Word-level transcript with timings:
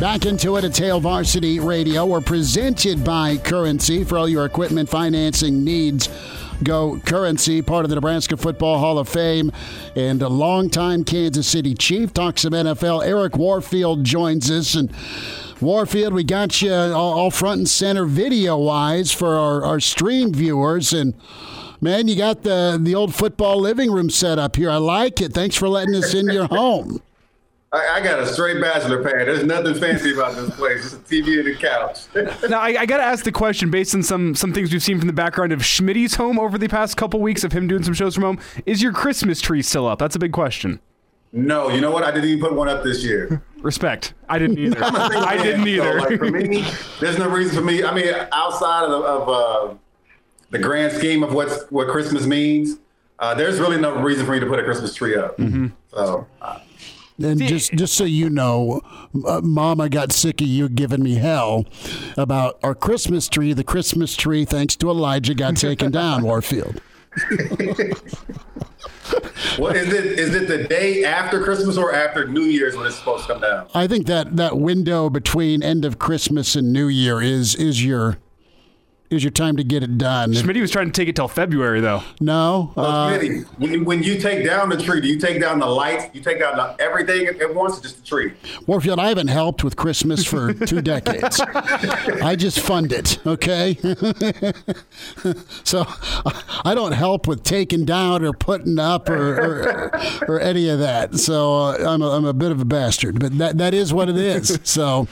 Back 0.00 0.26
into 0.26 0.56
it 0.56 0.64
at 0.64 0.76
Hail 0.76 1.00
Varsity 1.00 1.58
Radio. 1.58 2.04
We're 2.04 2.20
presented 2.20 3.02
by 3.02 3.38
Currency 3.38 4.04
for 4.04 4.18
all 4.18 4.28
your 4.28 4.44
equipment 4.44 4.90
financing 4.90 5.64
needs. 5.64 6.10
Go 6.62 7.00
Currency, 7.06 7.62
part 7.62 7.86
of 7.86 7.88
the 7.88 7.94
Nebraska 7.94 8.36
Football 8.36 8.78
Hall 8.78 8.98
of 8.98 9.08
Fame, 9.08 9.50
and 9.94 10.20
a 10.20 10.28
longtime 10.28 11.04
Kansas 11.04 11.48
City 11.48 11.72
Chief. 11.72 12.12
Talks 12.12 12.42
some 12.42 12.52
NFL. 12.52 13.06
Eric 13.06 13.38
Warfield 13.38 14.04
joins 14.04 14.50
us. 14.50 14.74
And 14.74 14.92
Warfield, 15.62 16.12
we 16.12 16.24
got 16.24 16.60
you 16.60 16.74
all 16.74 17.30
front 17.30 17.60
and 17.60 17.68
center 17.68 18.04
video 18.04 18.58
wise 18.58 19.12
for 19.12 19.38
our, 19.38 19.64
our 19.64 19.80
stream 19.80 20.30
viewers. 20.34 20.92
And 20.92 21.14
man, 21.80 22.06
you 22.06 22.16
got 22.16 22.42
the, 22.42 22.78
the 22.78 22.94
old 22.94 23.14
football 23.14 23.58
living 23.58 23.90
room 23.90 24.10
set 24.10 24.38
up 24.38 24.56
here. 24.56 24.68
I 24.68 24.76
like 24.76 25.22
it. 25.22 25.32
Thanks 25.32 25.56
for 25.56 25.70
letting 25.70 25.94
us 25.94 26.12
in 26.12 26.26
your 26.26 26.48
home. 26.48 27.00
I, 27.76 27.96
I, 27.96 28.00
got 28.00 28.18
a 28.18 28.26
straight 28.26 28.60
bachelor 28.60 29.02
pad. 29.02 29.28
There's 29.28 29.44
nothing 29.44 29.74
fancy 29.74 30.14
about 30.14 30.34
this 30.34 30.54
place. 30.56 30.92
It's 30.92 30.94
a 30.94 30.98
TV 30.98 31.40
and 31.40 31.48
a 31.48 31.54
couch. 31.54 32.00
now 32.48 32.60
I, 32.60 32.80
I 32.80 32.86
got 32.86 32.96
to 32.96 33.02
ask 33.02 33.24
the 33.24 33.32
question 33.32 33.70
based 33.70 33.94
on 33.94 34.02
some 34.02 34.34
some 34.34 34.52
things 34.52 34.72
we've 34.72 34.82
seen 34.82 34.98
from 34.98 35.06
the 35.06 35.12
background 35.12 35.52
of 35.52 35.60
Schmitty's 35.60 36.14
home 36.14 36.38
over 36.38 36.56
the 36.56 36.68
past 36.68 36.96
couple 36.96 37.20
weeks 37.20 37.44
of 37.44 37.52
him 37.52 37.68
doing 37.68 37.82
some 37.82 37.94
shows 37.94 38.14
from 38.14 38.24
home. 38.24 38.38
Is 38.64 38.82
your 38.82 38.92
Christmas 38.92 39.40
tree 39.40 39.62
still 39.62 39.86
up? 39.86 39.98
That's 39.98 40.16
a 40.16 40.18
big 40.18 40.32
question. 40.32 40.80
No, 41.32 41.68
you 41.68 41.80
know 41.80 41.90
what? 41.90 42.02
I 42.02 42.12
didn't 42.12 42.30
even 42.30 42.40
put 42.40 42.54
one 42.54 42.68
up 42.68 42.82
this 42.82 43.04
year. 43.04 43.42
Respect. 43.60 44.14
I 44.28 44.38
didn't 44.38 44.58
either. 44.58 44.78
I 44.82 45.36
didn't 45.36 45.68
either. 45.68 46.00
So, 46.00 46.08
like, 46.08 46.18
for 46.18 46.30
me, 46.30 46.64
there's 47.00 47.18
no 47.18 47.28
reason 47.28 47.54
for 47.54 47.62
me. 47.62 47.84
I 47.84 47.92
mean, 47.92 48.14
outside 48.32 48.84
of, 48.84 49.02
of 49.02 49.28
uh, 49.28 49.74
the 50.50 50.58
grand 50.58 50.92
scheme 50.96 51.22
of 51.22 51.34
what's 51.34 51.64
what 51.70 51.88
Christmas 51.88 52.26
means, 52.26 52.78
uh, 53.18 53.34
there's 53.34 53.60
really 53.60 53.78
no 53.78 54.00
reason 54.00 54.24
for 54.24 54.32
me 54.32 54.40
to 54.40 54.46
put 54.46 54.58
a 54.58 54.64
Christmas 54.64 54.94
tree 54.94 55.16
up. 55.16 55.36
Mm-hmm. 55.36 55.66
So. 55.90 56.26
Uh, 56.40 56.60
and 57.18 57.40
just 57.40 57.72
just 57.72 57.94
so 57.94 58.04
you 58.04 58.28
know, 58.30 58.80
uh, 59.26 59.40
Mama 59.42 59.88
got 59.88 60.12
sick 60.12 60.40
of 60.40 60.46
you 60.46 60.68
giving 60.68 61.02
me 61.02 61.14
hell 61.14 61.64
about 62.16 62.58
our 62.62 62.74
Christmas 62.74 63.28
tree. 63.28 63.52
The 63.52 63.64
Christmas 63.64 64.16
tree, 64.16 64.44
thanks 64.44 64.76
to 64.76 64.90
Elijah, 64.90 65.34
got 65.34 65.56
taken 65.56 65.90
down. 65.90 66.22
Warfield. 66.22 66.80
what 69.56 69.74
is 69.76 69.92
it? 69.92 70.04
Is 70.18 70.34
it 70.34 70.48
the 70.48 70.64
day 70.68 71.04
after 71.04 71.42
Christmas 71.42 71.78
or 71.78 71.94
after 71.94 72.28
New 72.28 72.42
Year's 72.42 72.76
when 72.76 72.86
it's 72.86 72.96
supposed 72.96 73.26
to 73.26 73.32
come 73.32 73.40
down? 73.42 73.68
I 73.74 73.86
think 73.86 74.06
that 74.06 74.36
that 74.36 74.58
window 74.58 75.08
between 75.08 75.62
end 75.62 75.84
of 75.84 75.98
Christmas 75.98 76.54
and 76.56 76.72
New 76.72 76.88
Year 76.88 77.22
is 77.22 77.54
is 77.54 77.84
your 77.84 78.18
is 79.10 79.22
your 79.22 79.30
time 79.30 79.56
to 79.56 79.64
get 79.64 79.82
it 79.82 79.98
done. 79.98 80.32
Schmidt 80.32 80.56
was 80.56 80.70
trying 80.70 80.86
to 80.86 80.92
take 80.92 81.08
it 81.08 81.16
till 81.16 81.28
February, 81.28 81.80
though. 81.80 82.02
No. 82.20 82.72
Uh, 82.76 83.18
when, 83.58 83.84
when 83.84 84.02
you 84.02 84.18
take 84.18 84.44
down 84.44 84.68
the 84.68 84.76
tree, 84.76 85.00
do 85.00 85.08
you 85.08 85.18
take 85.18 85.40
down 85.40 85.58
the 85.58 85.66
lights? 85.66 86.06
You 86.12 86.20
take 86.20 86.40
down 86.40 86.56
the, 86.56 86.76
everything 86.82 87.26
at 87.26 87.54
once, 87.54 87.78
or 87.78 87.82
just 87.82 87.98
the 87.98 88.06
tree? 88.06 88.32
Warfield, 88.66 88.98
I 88.98 89.08
haven't 89.08 89.28
helped 89.28 89.62
with 89.62 89.76
Christmas 89.76 90.24
for 90.24 90.52
two 90.52 90.82
decades. 90.82 91.40
I 91.40 92.36
just 92.36 92.60
fund 92.60 92.92
it, 92.92 93.18
okay? 93.26 93.76
so 95.64 95.84
I 96.64 96.72
don't 96.74 96.92
help 96.92 97.26
with 97.26 97.44
taking 97.44 97.84
down 97.84 98.24
or 98.24 98.32
putting 98.32 98.78
up 98.78 99.08
or, 99.08 99.36
or, 99.36 100.00
or 100.28 100.40
any 100.40 100.68
of 100.68 100.80
that. 100.80 101.14
So 101.16 101.56
uh, 101.56 101.84
I'm, 101.86 102.02
a, 102.02 102.10
I'm 102.10 102.24
a 102.24 102.34
bit 102.34 102.50
of 102.50 102.60
a 102.60 102.64
bastard, 102.64 103.20
but 103.20 103.38
that, 103.38 103.58
that 103.58 103.74
is 103.74 103.92
what 103.92 104.08
it 104.08 104.16
is. 104.16 104.58
So 104.64 105.06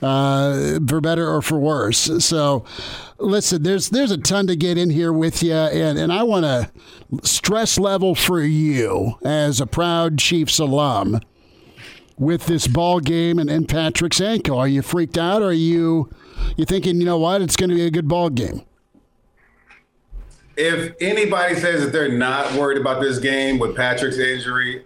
uh, 0.00 0.78
for 0.86 1.00
better 1.00 1.28
or 1.28 1.42
for 1.42 1.58
worse. 1.58 2.24
So 2.24 2.64
listen, 3.22 3.62
there's 3.62 3.90
there's 3.90 4.10
a 4.10 4.18
ton 4.18 4.46
to 4.48 4.56
get 4.56 4.76
in 4.76 4.90
here 4.90 5.12
with 5.12 5.42
you, 5.42 5.54
and, 5.54 5.98
and 5.98 6.12
I 6.12 6.22
want 6.22 6.44
to 6.44 6.70
stress 7.22 7.78
level 7.78 8.14
for 8.14 8.40
you 8.40 9.18
as 9.24 9.60
a 9.60 9.66
proud 9.66 10.18
Chiefs 10.18 10.58
alum 10.58 11.20
with 12.18 12.46
this 12.46 12.66
ball 12.66 13.00
game 13.00 13.38
and, 13.38 13.50
and 13.50 13.68
Patrick's 13.68 14.20
ankle. 14.20 14.58
Are 14.58 14.68
you 14.68 14.82
freaked 14.82 15.18
out? 15.18 15.42
Or 15.42 15.46
are 15.46 15.52
you 15.52 16.10
you 16.56 16.64
thinking, 16.64 16.98
you 17.00 17.04
know 17.04 17.18
what, 17.18 17.42
it's 17.42 17.56
going 17.56 17.70
to 17.70 17.76
be 17.76 17.86
a 17.86 17.90
good 17.90 18.08
ball 18.08 18.30
game? 18.30 18.62
If 20.56 20.94
anybody 21.00 21.54
says 21.54 21.82
that 21.82 21.92
they're 21.92 22.12
not 22.12 22.52
worried 22.54 22.78
about 22.78 23.00
this 23.00 23.18
game 23.18 23.58
with 23.58 23.74
Patrick's 23.74 24.18
injury, 24.18 24.84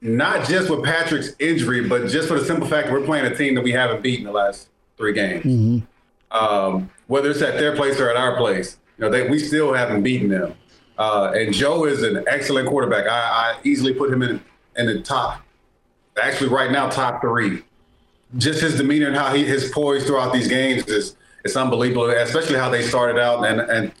not 0.00 0.48
just 0.48 0.68
with 0.70 0.84
Patrick's 0.84 1.30
injury, 1.38 1.88
but 1.88 2.08
just 2.08 2.26
for 2.26 2.38
the 2.38 2.44
simple 2.44 2.66
fact 2.66 2.88
that 2.88 2.92
we're 2.92 3.04
playing 3.04 3.26
a 3.26 3.34
team 3.34 3.54
that 3.54 3.62
we 3.62 3.70
haven't 3.70 4.02
beaten 4.02 4.24
the 4.24 4.32
last 4.32 4.68
three 4.96 5.12
games. 5.12 5.44
Mm-hmm 5.44 5.84
um, 6.30 6.90
whether 7.06 7.30
it's 7.30 7.42
at 7.42 7.58
their 7.58 7.74
place 7.74 8.00
or 8.00 8.10
at 8.10 8.16
our 8.16 8.36
place. 8.36 8.76
You 8.98 9.04
know, 9.04 9.10
they, 9.10 9.28
we 9.28 9.38
still 9.38 9.72
haven't 9.72 10.02
beaten 10.02 10.28
them. 10.28 10.54
Uh, 10.98 11.32
and 11.34 11.54
Joe 11.54 11.84
is 11.84 12.02
an 12.02 12.24
excellent 12.26 12.68
quarterback. 12.68 13.06
I, 13.06 13.18
I, 13.18 13.56
easily 13.62 13.94
put 13.94 14.12
him 14.12 14.22
in 14.22 14.40
in 14.76 14.86
the 14.86 15.00
top, 15.00 15.42
actually 16.20 16.50
right 16.50 16.70
now 16.70 16.88
top 16.88 17.20
three. 17.20 17.62
Just 18.36 18.60
his 18.60 18.76
demeanor 18.76 19.06
and 19.06 19.16
how 19.16 19.32
he 19.32 19.44
his 19.44 19.70
poise 19.70 20.04
throughout 20.04 20.32
these 20.32 20.48
games 20.48 20.86
is 20.86 21.16
it's 21.44 21.56
unbelievable, 21.56 22.10
especially 22.10 22.56
how 22.56 22.68
they 22.68 22.82
started 22.82 23.20
out 23.20 23.46
and 23.46 23.60
and 23.60 23.92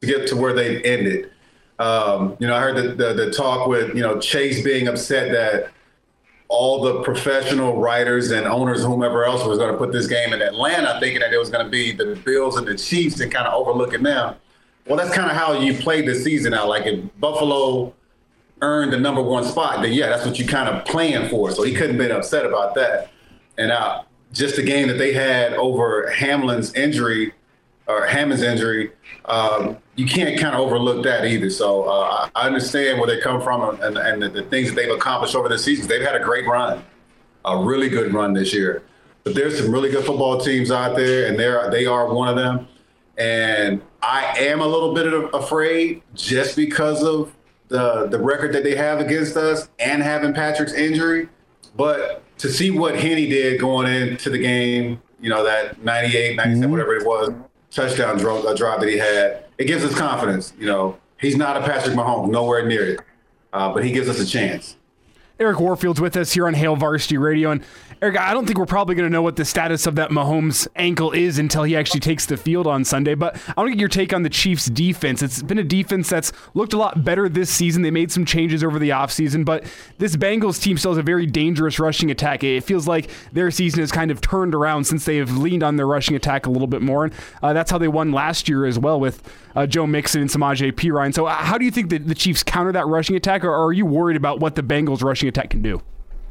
to 0.00 0.06
get 0.06 0.26
to 0.28 0.36
where 0.36 0.54
they 0.54 0.82
ended. 0.82 1.30
Um, 1.78 2.36
you 2.40 2.46
know, 2.46 2.56
I 2.56 2.60
heard 2.60 2.76
the, 2.76 2.94
the, 2.94 3.12
the 3.12 3.30
talk 3.30 3.68
with 3.68 3.94
you 3.94 4.02
know 4.02 4.18
Chase 4.18 4.64
being 4.64 4.88
upset 4.88 5.30
that 5.32 5.70
all 6.48 6.82
the 6.82 7.02
professional 7.02 7.78
writers 7.78 8.30
and 8.30 8.46
owners, 8.46 8.82
whomever 8.82 9.24
else 9.24 9.44
was 9.44 9.58
going 9.58 9.70
to 9.70 9.76
put 9.76 9.92
this 9.92 10.06
game 10.06 10.32
in 10.32 10.40
Atlanta, 10.40 10.98
thinking 10.98 11.20
that 11.20 11.32
it 11.32 11.38
was 11.38 11.50
going 11.50 11.64
to 11.64 11.70
be 11.70 11.92
the 11.92 12.16
Bills 12.24 12.56
and 12.56 12.66
the 12.66 12.76
Chiefs 12.76 13.20
and 13.20 13.30
kind 13.30 13.46
of 13.46 13.54
overlooking 13.54 14.02
them. 14.02 14.34
Well, 14.86 14.96
that's 14.96 15.14
kind 15.14 15.30
of 15.30 15.36
how 15.36 15.60
you 15.60 15.74
played 15.74 16.06
the 16.06 16.14
season 16.14 16.54
out. 16.54 16.68
Like 16.68 16.86
if 16.86 17.04
Buffalo 17.20 17.94
earned 18.62 18.92
the 18.92 18.98
number 18.98 19.22
one 19.22 19.44
spot, 19.44 19.82
then 19.82 19.92
yeah, 19.92 20.08
that's 20.08 20.24
what 20.24 20.38
you 20.38 20.46
kind 20.46 20.68
of 20.68 20.86
planned 20.86 21.30
for. 21.30 21.50
So 21.50 21.62
he 21.62 21.74
couldn't 21.74 21.98
been 21.98 22.10
upset 22.10 22.46
about 22.46 22.74
that. 22.76 23.10
And 23.58 23.70
uh, 23.70 24.02
just 24.32 24.56
the 24.56 24.62
game 24.62 24.88
that 24.88 24.96
they 24.96 25.12
had 25.12 25.52
over 25.54 26.10
Hamlin's 26.10 26.72
injury 26.74 27.34
or 27.88 28.06
Hammond's 28.06 28.42
injury, 28.42 28.92
um, 29.24 29.78
you 29.96 30.06
can't 30.06 30.38
kind 30.38 30.54
of 30.54 30.60
overlook 30.60 31.02
that 31.04 31.24
either. 31.24 31.50
So 31.50 31.84
uh, 31.84 32.28
I 32.34 32.46
understand 32.46 33.00
where 33.00 33.08
they 33.08 33.20
come 33.20 33.40
from 33.40 33.80
and, 33.80 33.96
and 33.96 34.22
the, 34.22 34.28
the, 34.28 34.42
things 34.44 34.68
that 34.68 34.76
they've 34.76 34.94
accomplished 34.94 35.34
over 35.34 35.48
the 35.48 35.58
seasons. 35.58 35.88
They've 35.88 36.02
had 36.02 36.14
a 36.14 36.22
great 36.22 36.46
run, 36.46 36.84
a 37.44 37.56
really 37.56 37.88
good 37.88 38.12
run 38.12 38.34
this 38.34 38.52
year. 38.52 38.82
But 39.24 39.34
there's 39.34 39.58
some 39.58 39.72
really 39.72 39.90
good 39.90 40.04
football 40.04 40.38
teams 40.38 40.70
out 40.70 40.96
there, 40.96 41.26
and 41.26 41.38
they're 41.38 41.70
they 41.70 41.86
are 41.86 42.12
one 42.12 42.28
of 42.28 42.36
them. 42.36 42.68
And 43.18 43.82
I 44.00 44.38
am 44.38 44.60
a 44.60 44.66
little 44.66 44.94
bit 44.94 45.06
afraid 45.34 46.02
just 46.14 46.56
because 46.56 47.02
of 47.02 47.34
the 47.68 48.06
the 48.06 48.18
record 48.18 48.54
that 48.54 48.64
they 48.64 48.76
have 48.76 49.00
against 49.00 49.36
us 49.36 49.68
and 49.78 50.02
having 50.02 50.32
Patrick's 50.32 50.72
injury. 50.72 51.28
But 51.76 52.22
to 52.38 52.48
see 52.48 52.70
what 52.70 52.98
Henne 52.98 53.28
did 53.28 53.60
going 53.60 53.92
into 53.92 54.30
the 54.30 54.38
game, 54.38 55.02
you 55.20 55.28
know, 55.28 55.44
that 55.44 55.82
98, 55.82 56.36
97, 56.36 56.62
mm-hmm. 56.62 56.70
whatever 56.70 56.96
it 56.96 57.06
was, 57.06 57.30
touchdown 57.78 58.18
drive, 58.18 58.44
uh, 58.44 58.54
drive 58.54 58.80
that 58.80 58.88
he 58.88 58.98
had, 58.98 59.44
it 59.56 59.66
gives 59.66 59.84
us 59.84 59.94
confidence. 59.94 60.52
You 60.58 60.66
know, 60.66 60.98
he's 61.20 61.36
not 61.36 61.56
a 61.56 61.60
Patrick 61.60 61.94
Mahomes, 61.94 62.30
nowhere 62.30 62.66
near 62.66 62.94
it, 62.94 63.00
uh, 63.52 63.72
but 63.72 63.84
he 63.84 63.92
gives 63.92 64.08
us 64.08 64.18
a 64.18 64.26
chance. 64.26 64.76
Eric 65.40 65.60
Warfield's 65.60 66.00
with 66.00 66.16
us 66.16 66.32
here 66.32 66.48
on 66.48 66.54
Hail 66.54 66.74
Varsity 66.74 67.16
Radio. 67.16 67.52
And 67.52 67.62
Eric, 68.02 68.18
I 68.18 68.32
don't 68.32 68.44
think 68.44 68.58
we're 68.58 68.66
probably 68.66 68.96
going 68.96 69.08
to 69.08 69.12
know 69.12 69.22
what 69.22 69.36
the 69.36 69.44
status 69.44 69.86
of 69.86 69.94
that 69.94 70.10
Mahomes 70.10 70.66
ankle 70.74 71.12
is 71.12 71.38
until 71.38 71.62
he 71.62 71.76
actually 71.76 72.00
takes 72.00 72.26
the 72.26 72.36
field 72.36 72.66
on 72.66 72.84
Sunday. 72.84 73.14
But 73.14 73.36
I 73.56 73.60
want 73.60 73.68
to 73.68 73.70
get 73.70 73.78
your 73.80 73.88
take 73.88 74.12
on 74.12 74.24
the 74.24 74.30
Chiefs' 74.30 74.66
defense. 74.66 75.22
It's 75.22 75.40
been 75.42 75.58
a 75.58 75.64
defense 75.64 76.08
that's 76.08 76.32
looked 76.54 76.72
a 76.72 76.76
lot 76.76 77.04
better 77.04 77.28
this 77.28 77.50
season. 77.50 77.82
They 77.82 77.92
made 77.92 78.10
some 78.10 78.24
changes 78.24 78.64
over 78.64 78.80
the 78.80 78.90
offseason, 78.90 79.44
but 79.44 79.64
this 79.98 80.16
Bengals 80.16 80.60
team 80.60 80.76
still 80.76 80.90
has 80.90 80.98
a 80.98 81.02
very 81.02 81.26
dangerous 81.26 81.78
rushing 81.78 82.10
attack. 82.10 82.42
It 82.42 82.64
feels 82.64 82.88
like 82.88 83.08
their 83.32 83.52
season 83.52 83.78
has 83.78 83.92
kind 83.92 84.10
of 84.10 84.20
turned 84.20 84.56
around 84.56 84.84
since 84.84 85.04
they 85.04 85.18
have 85.18 85.36
leaned 85.36 85.62
on 85.62 85.76
their 85.76 85.86
rushing 85.86 86.16
attack 86.16 86.46
a 86.46 86.50
little 86.50 86.66
bit 86.66 86.82
more. 86.82 87.04
And 87.04 87.14
uh, 87.42 87.52
that's 87.52 87.70
how 87.70 87.78
they 87.78 87.88
won 87.88 88.10
last 88.10 88.48
year 88.48 88.66
as 88.66 88.78
well 88.78 88.98
with 88.98 89.22
uh, 89.58 89.66
Joe 89.66 89.88
Mixon 89.88 90.20
and 90.20 90.30
Samaje 90.30 90.70
Perine. 90.72 91.12
So, 91.12 91.26
uh, 91.26 91.34
how 91.34 91.58
do 91.58 91.64
you 91.64 91.72
think 91.72 91.90
that 91.90 92.06
the 92.06 92.14
Chiefs 92.14 92.44
counter 92.44 92.70
that 92.72 92.86
rushing 92.86 93.16
attack, 93.16 93.42
or 93.42 93.52
are 93.52 93.72
you 93.72 93.84
worried 93.84 94.16
about 94.16 94.38
what 94.38 94.54
the 94.54 94.62
Bengals' 94.62 95.02
rushing 95.02 95.28
attack 95.28 95.50
can 95.50 95.62
do? 95.62 95.82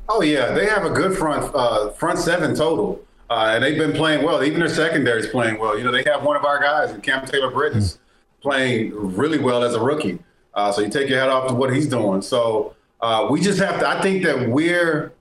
Oh 0.07 0.21
yeah, 0.21 0.53
they 0.53 0.65
have 0.65 0.85
a 0.85 0.89
good 0.89 1.17
front 1.17 1.53
uh, 1.53 1.89
front 1.89 2.19
seven 2.19 2.55
total, 2.55 3.01
uh, 3.29 3.51
and 3.53 3.63
they've 3.63 3.77
been 3.77 3.91
playing 3.91 4.23
well. 4.23 4.41
Even 4.43 4.59
their 4.59 4.69
secondary 4.69 5.19
is 5.19 5.27
playing 5.27 5.59
well. 5.59 5.77
You 5.77 5.83
know, 5.83 5.91
they 5.91 6.03
have 6.09 6.23
one 6.23 6.37
of 6.37 6.45
our 6.45 6.61
guys, 6.61 6.97
Cam 7.03 7.25
Taylor 7.25 7.51
Britt, 7.51 7.75
is 7.75 7.99
playing 8.41 8.93
really 8.95 9.39
well 9.39 9.61
as 9.61 9.73
a 9.73 9.81
rookie. 9.81 10.19
Uh, 10.53 10.71
so 10.71 10.81
you 10.81 10.89
take 10.89 11.09
your 11.09 11.19
hat 11.19 11.27
off 11.27 11.49
to 11.49 11.53
what 11.53 11.73
he's 11.73 11.87
doing. 11.87 12.21
So 12.21 12.75
uh, 13.01 13.27
we 13.29 13.41
just 13.41 13.59
have 13.59 13.81
to. 13.81 13.89
I 13.89 14.01
think 14.01 14.23
that 14.23 14.47
we're 14.47 15.11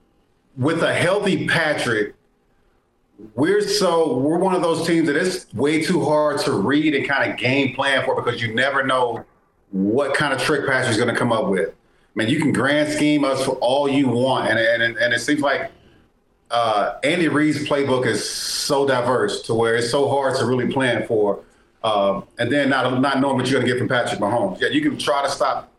with 0.55 0.81
a 0.81 0.93
healthy 0.93 1.45
Patrick. 1.45 2.15
We're 3.35 3.61
so 3.61 4.17
we're 4.17 4.37
one 4.37 4.53
of 4.53 4.61
those 4.61 4.85
teams 4.85 5.07
that 5.07 5.15
it's 5.15 5.51
way 5.53 5.81
too 5.81 6.03
hard 6.03 6.39
to 6.41 6.51
read 6.53 6.93
and 6.93 7.07
kind 7.07 7.31
of 7.31 7.37
game 7.37 7.73
plan 7.73 8.05
for 8.05 8.15
because 8.15 8.41
you 8.41 8.53
never 8.53 8.85
know 8.85 9.25
what 9.71 10.13
kind 10.13 10.33
of 10.33 10.41
trick 10.41 10.67
Patrick's 10.67 10.97
going 10.97 11.09
to 11.09 11.15
come 11.15 11.31
up 11.31 11.47
with. 11.47 11.69
I 11.69 11.73
mean, 12.13 12.29
you 12.29 12.39
can 12.39 12.51
grand 12.51 12.91
scheme 12.93 13.23
us 13.23 13.43
for 13.43 13.53
all 13.53 13.89
you 13.89 14.07
want, 14.07 14.49
and 14.49 14.59
and 14.59 14.97
and 14.97 15.13
it 15.13 15.19
seems 15.19 15.41
like 15.41 15.71
uh, 16.51 16.95
Andy 17.03 17.27
Reid's 17.27 17.67
playbook 17.67 18.05
is 18.05 18.27
so 18.27 18.87
diverse 18.87 19.41
to 19.43 19.53
where 19.53 19.75
it's 19.75 19.89
so 19.89 20.07
hard 20.09 20.37
to 20.37 20.45
really 20.45 20.71
plan 20.71 21.05
for, 21.07 21.43
uh, 21.83 22.21
and 22.39 22.51
then 22.51 22.69
not 22.69 23.01
not 23.01 23.19
knowing 23.19 23.37
what 23.37 23.49
you're 23.49 23.59
going 23.59 23.67
to 23.67 23.73
get 23.73 23.79
from 23.79 23.87
Patrick 23.87 24.19
Mahomes. 24.19 24.59
Yeah, 24.59 24.69
you 24.69 24.81
can 24.81 24.97
try 24.97 25.23
to 25.23 25.29
stop 25.29 25.71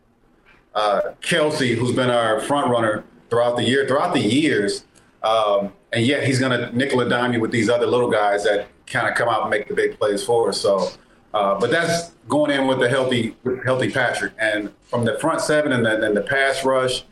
uh, 0.75 1.01
Kelce, 1.21 1.75
who's 1.75 1.95
been 1.95 2.09
our 2.09 2.39
front 2.41 2.69
runner 2.69 3.03
throughout 3.29 3.57
the 3.57 3.63
year, 3.63 3.87
throughout 3.87 4.13
the 4.13 4.21
years, 4.21 4.85
um, 5.23 5.73
and 5.93 6.05
yet 6.05 6.23
he's 6.23 6.39
going 6.39 6.59
to 6.59 6.75
nickel 6.75 7.01
and 7.01 7.09
dime 7.09 7.33
you 7.33 7.39
with 7.39 7.51
these 7.51 7.69
other 7.69 7.85
little 7.85 8.09
guys 8.09 8.43
that 8.43 8.67
kind 8.85 9.07
of 9.07 9.15
come 9.15 9.29
out 9.29 9.41
and 9.41 9.49
make 9.49 9.67
the 9.67 9.73
big 9.73 9.99
plays 9.99 10.23
for 10.23 10.49
us. 10.49 10.59
So. 10.59 10.89
Uh, 11.31 11.59
but 11.59 11.69
that's 11.69 12.09
going 12.27 12.49
in 12.49 12.65
with 12.65 12.81
a 12.81 12.89
healthy, 12.89 13.35
healthy 13.63 13.91
Patrick, 13.91 14.33
and 14.39 14.71
from 14.87 15.05
the 15.05 15.15
front 15.19 15.39
seven 15.41 15.71
and 15.71 15.85
the, 15.85 16.11
the 16.11 16.25
pass 16.27 16.65
rush 16.65 17.03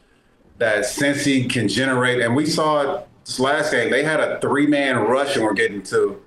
that 0.57 0.85
Cincy 0.85 1.47
can 1.47 1.68
generate. 1.68 2.19
And 2.21 2.35
we 2.35 2.47
saw 2.47 2.81
it 2.81 3.07
this 3.25 3.39
last 3.39 3.71
game. 3.71 3.91
They 3.91 4.03
had 4.03 4.19
a 4.19 4.39
three-man 4.41 4.97
rush, 4.97 5.35
and 5.35 5.45
we're 5.45 5.53
getting 5.53 5.83
to 5.83 6.19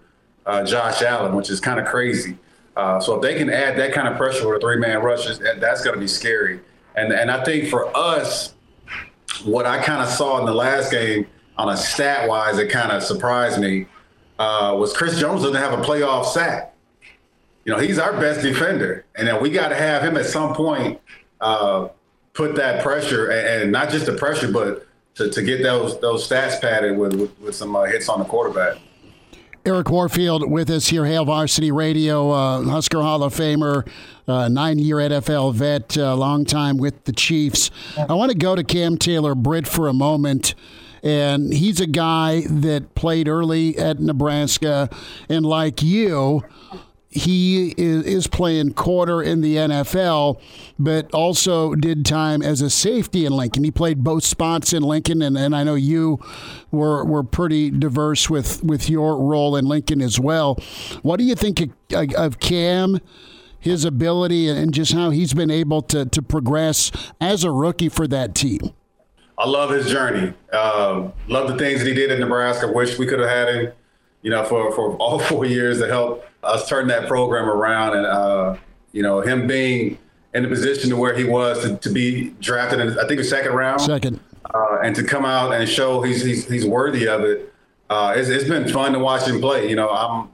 uh, 0.47 0.63
Josh 0.63 1.03
Allen, 1.03 1.35
which 1.35 1.51
is 1.51 1.59
kind 1.59 1.81
of 1.81 1.87
crazy. 1.87 2.39
Uh, 2.77 3.01
so 3.01 3.17
if 3.17 3.23
they 3.23 3.35
can 3.35 3.51
add 3.51 3.77
that 3.77 3.93
kind 3.93 4.07
of 4.07 4.17
pressure 4.17 4.47
with 4.47 4.59
a 4.59 4.61
three-man 4.61 5.03
rush, 5.03 5.27
that's 5.59 5.83
going 5.83 5.95
to 5.95 6.01
be 6.01 6.07
scary. 6.07 6.61
And 6.95 7.13
and 7.13 7.29
I 7.29 7.43
think 7.43 7.69
for 7.69 7.91
us, 7.97 8.55
what 9.43 9.67
I 9.67 9.83
kind 9.83 10.01
of 10.01 10.09
saw 10.09 10.39
in 10.39 10.47
the 10.47 10.55
last 10.55 10.93
game 10.93 11.27
on 11.57 11.69
a 11.69 11.77
stat 11.77 12.29
wise, 12.29 12.59
it 12.59 12.71
kind 12.71 12.93
of 12.93 13.03
surprised 13.03 13.61
me 13.61 13.87
uh, 14.39 14.75
was 14.79 14.93
Chris 14.97 15.19
Jones 15.19 15.43
doesn't 15.43 15.61
have 15.61 15.79
a 15.79 15.83
playoff 15.83 16.27
sack 16.27 16.71
you 17.65 17.73
know, 17.73 17.79
he's 17.79 17.99
our 17.99 18.13
best 18.15 18.43
defender, 18.43 19.05
and 19.17 19.29
then 19.29 19.41
we 19.43 19.51
got 19.51 19.69
to 19.69 19.77
have 19.77 20.03
him 20.03 20.17
at 20.17 20.27
some 20.27 20.55
point 20.55 21.01
uh, 21.41 21.89
put 22.33 22.57
that 22.57 22.83
pressure, 22.83 23.31
and, 23.31 23.63
and, 23.63 23.73
not 23.73 23.91
just 23.91 24.07
the 24.07 24.15
pressure, 24.15 24.51
but 24.51 24.87
to, 25.15 25.31
to 25.31 25.43
get 25.43 25.63
those 25.63 26.01
those 26.01 26.27
stats 26.27 26.61
padded 26.61 26.97
with 26.97 27.15
with, 27.15 27.39
with 27.41 27.55
some 27.55 27.77
uh, 27.77 27.85
hits 27.85 28.09
on 28.09 28.19
the 28.19 28.25
quarterback. 28.25 28.79
Eric 29.67 29.91
Warfield 29.91 30.51
with 30.51 30.71
us 30.71 30.89
here, 30.89 31.05
Hail 31.05 31.27
Varsity 31.27 31.71
Radio, 31.71 32.31
uh, 32.31 32.63
Husker 32.63 33.03
Hall 33.03 33.23
of 33.23 33.35
Famer, 33.35 33.87
uh, 34.27 34.49
nine-year 34.49 34.97
NFL 34.97 35.55
vet, 35.55 35.99
uh, 35.99 36.17
long 36.17 36.47
time 36.47 36.79
with 36.79 37.05
the 37.05 37.13
Chiefs. 37.13 37.71
I 37.97 38.15
want 38.15 38.33
to 38.33 38.39
go 38.39 38.57
to 38.57 38.65
Cam 38.65 38.97
Taylor 38.97 39.35
Britt 39.35 39.69
for 39.69 39.87
a 39.87 39.93
moment 39.93 40.55
and 41.03 41.53
he's 41.53 41.81
a 41.81 41.87
guy 41.87 42.43
that 42.49 42.95
played 42.95 43.29
early 43.29 43.77
at 43.79 44.01
Nebraska, 44.01 44.89
and 45.29 45.45
like 45.45 45.83
you, 45.83 46.45
he 47.11 47.75
is, 47.77 48.29
playing 48.29 48.73
quarter 48.75 49.21
in 49.21 49.41
the 49.41 49.57
NFL, 49.57 50.41
but 50.79 51.13
also 51.13 51.75
did 51.75 52.07
time 52.07 52.41
as 52.41 52.61
a 52.61 52.71
safety 52.71 53.27
in 53.27 53.33
Lincoln. 53.33 53.65
He 53.65 53.73
played 53.73 54.05
both 54.05 54.23
spots 54.23 54.73
in 54.73 54.85
Lincoln, 54.85 55.21
and, 55.21 55.37
and 55.37 55.55
I 55.55 55.65
know 55.65 55.75
you 55.75 56.21
were 56.71 57.05
were 57.05 57.25
pretty 57.25 57.71
diverse 57.71 58.31
with, 58.31 58.63
with 58.63 58.89
your 58.89 59.19
role 59.19 59.57
in 59.57 59.67
Lincoln 59.67 60.01
as 60.01 60.21
well. 60.21 60.55
What 61.03 61.19
do 61.19 61.25
you 61.25 61.35
think 61.35 61.61
of, 61.93 62.13
of 62.15 62.39
Cam? 62.39 63.01
His 63.59 63.85
ability 63.85 64.49
and 64.49 64.73
just 64.73 64.95
how 64.95 65.11
he's 65.11 65.35
been 65.35 65.51
able 65.51 65.83
to, 65.83 66.07
to 66.07 66.23
progress 66.23 66.91
as 67.21 67.45
a 67.45 67.51
rookie 67.51 67.91
for 67.91 68.09
that 68.09 68.35
team. 68.35 68.73
I 69.41 69.47
love 69.47 69.71
his 69.71 69.87
journey. 69.87 70.35
Um, 70.53 71.15
love 71.27 71.49
the 71.49 71.57
things 71.57 71.81
that 71.81 71.89
he 71.89 71.95
did 71.95 72.11
in 72.11 72.21
Nebraska. 72.21 72.71
Wish 72.71 72.99
we 72.99 73.07
could 73.07 73.21
have 73.21 73.29
had 73.31 73.49
him, 73.49 73.73
you 74.21 74.31
know, 74.31 74.45
for, 74.45 74.71
for 74.73 74.95
all 74.97 75.19
four 75.31 75.47
years 75.47 75.79
to 75.79 75.87
help 75.87 76.27
us 76.43 76.69
turn 76.69 76.89
that 76.89 77.09
program 77.09 77.49
around 77.49 77.97
and 77.97 78.07
uh, 78.07 78.57
you 78.93 79.03
know 79.03 79.21
him 79.21 79.47
being 79.47 79.99
in 80.35 80.43
the 80.43 80.49
position 80.49 80.91
to 80.91 80.97
where 80.97 81.17
he 81.17 81.25
was 81.25 81.63
to, 81.63 81.77
to 81.79 81.91
be 81.91 82.31
drafted 82.41 82.81
in 82.81 82.99
I 82.99 83.07
think 83.07 83.19
the 83.19 83.25
second 83.25 83.53
round. 83.53 83.81
Second. 83.81 84.21
Uh, 84.53 84.79
and 84.83 84.95
to 84.97 85.05
come 85.05 85.25
out 85.25 85.53
and 85.53 85.67
show 85.69 86.03
he's 86.03 86.23
he's, 86.23 86.47
he's 86.47 86.67
worthy 86.67 87.09
of 87.09 87.23
it. 87.23 87.53
Uh, 87.89 88.13
it's, 88.17 88.29
it's 88.29 88.49
been 88.49 88.69
fun 88.69 88.93
to 88.93 88.99
watch 88.99 89.27
him 89.27 89.41
play. 89.41 89.69
You 89.71 89.77
know, 89.77 89.89
I'm 89.89 90.29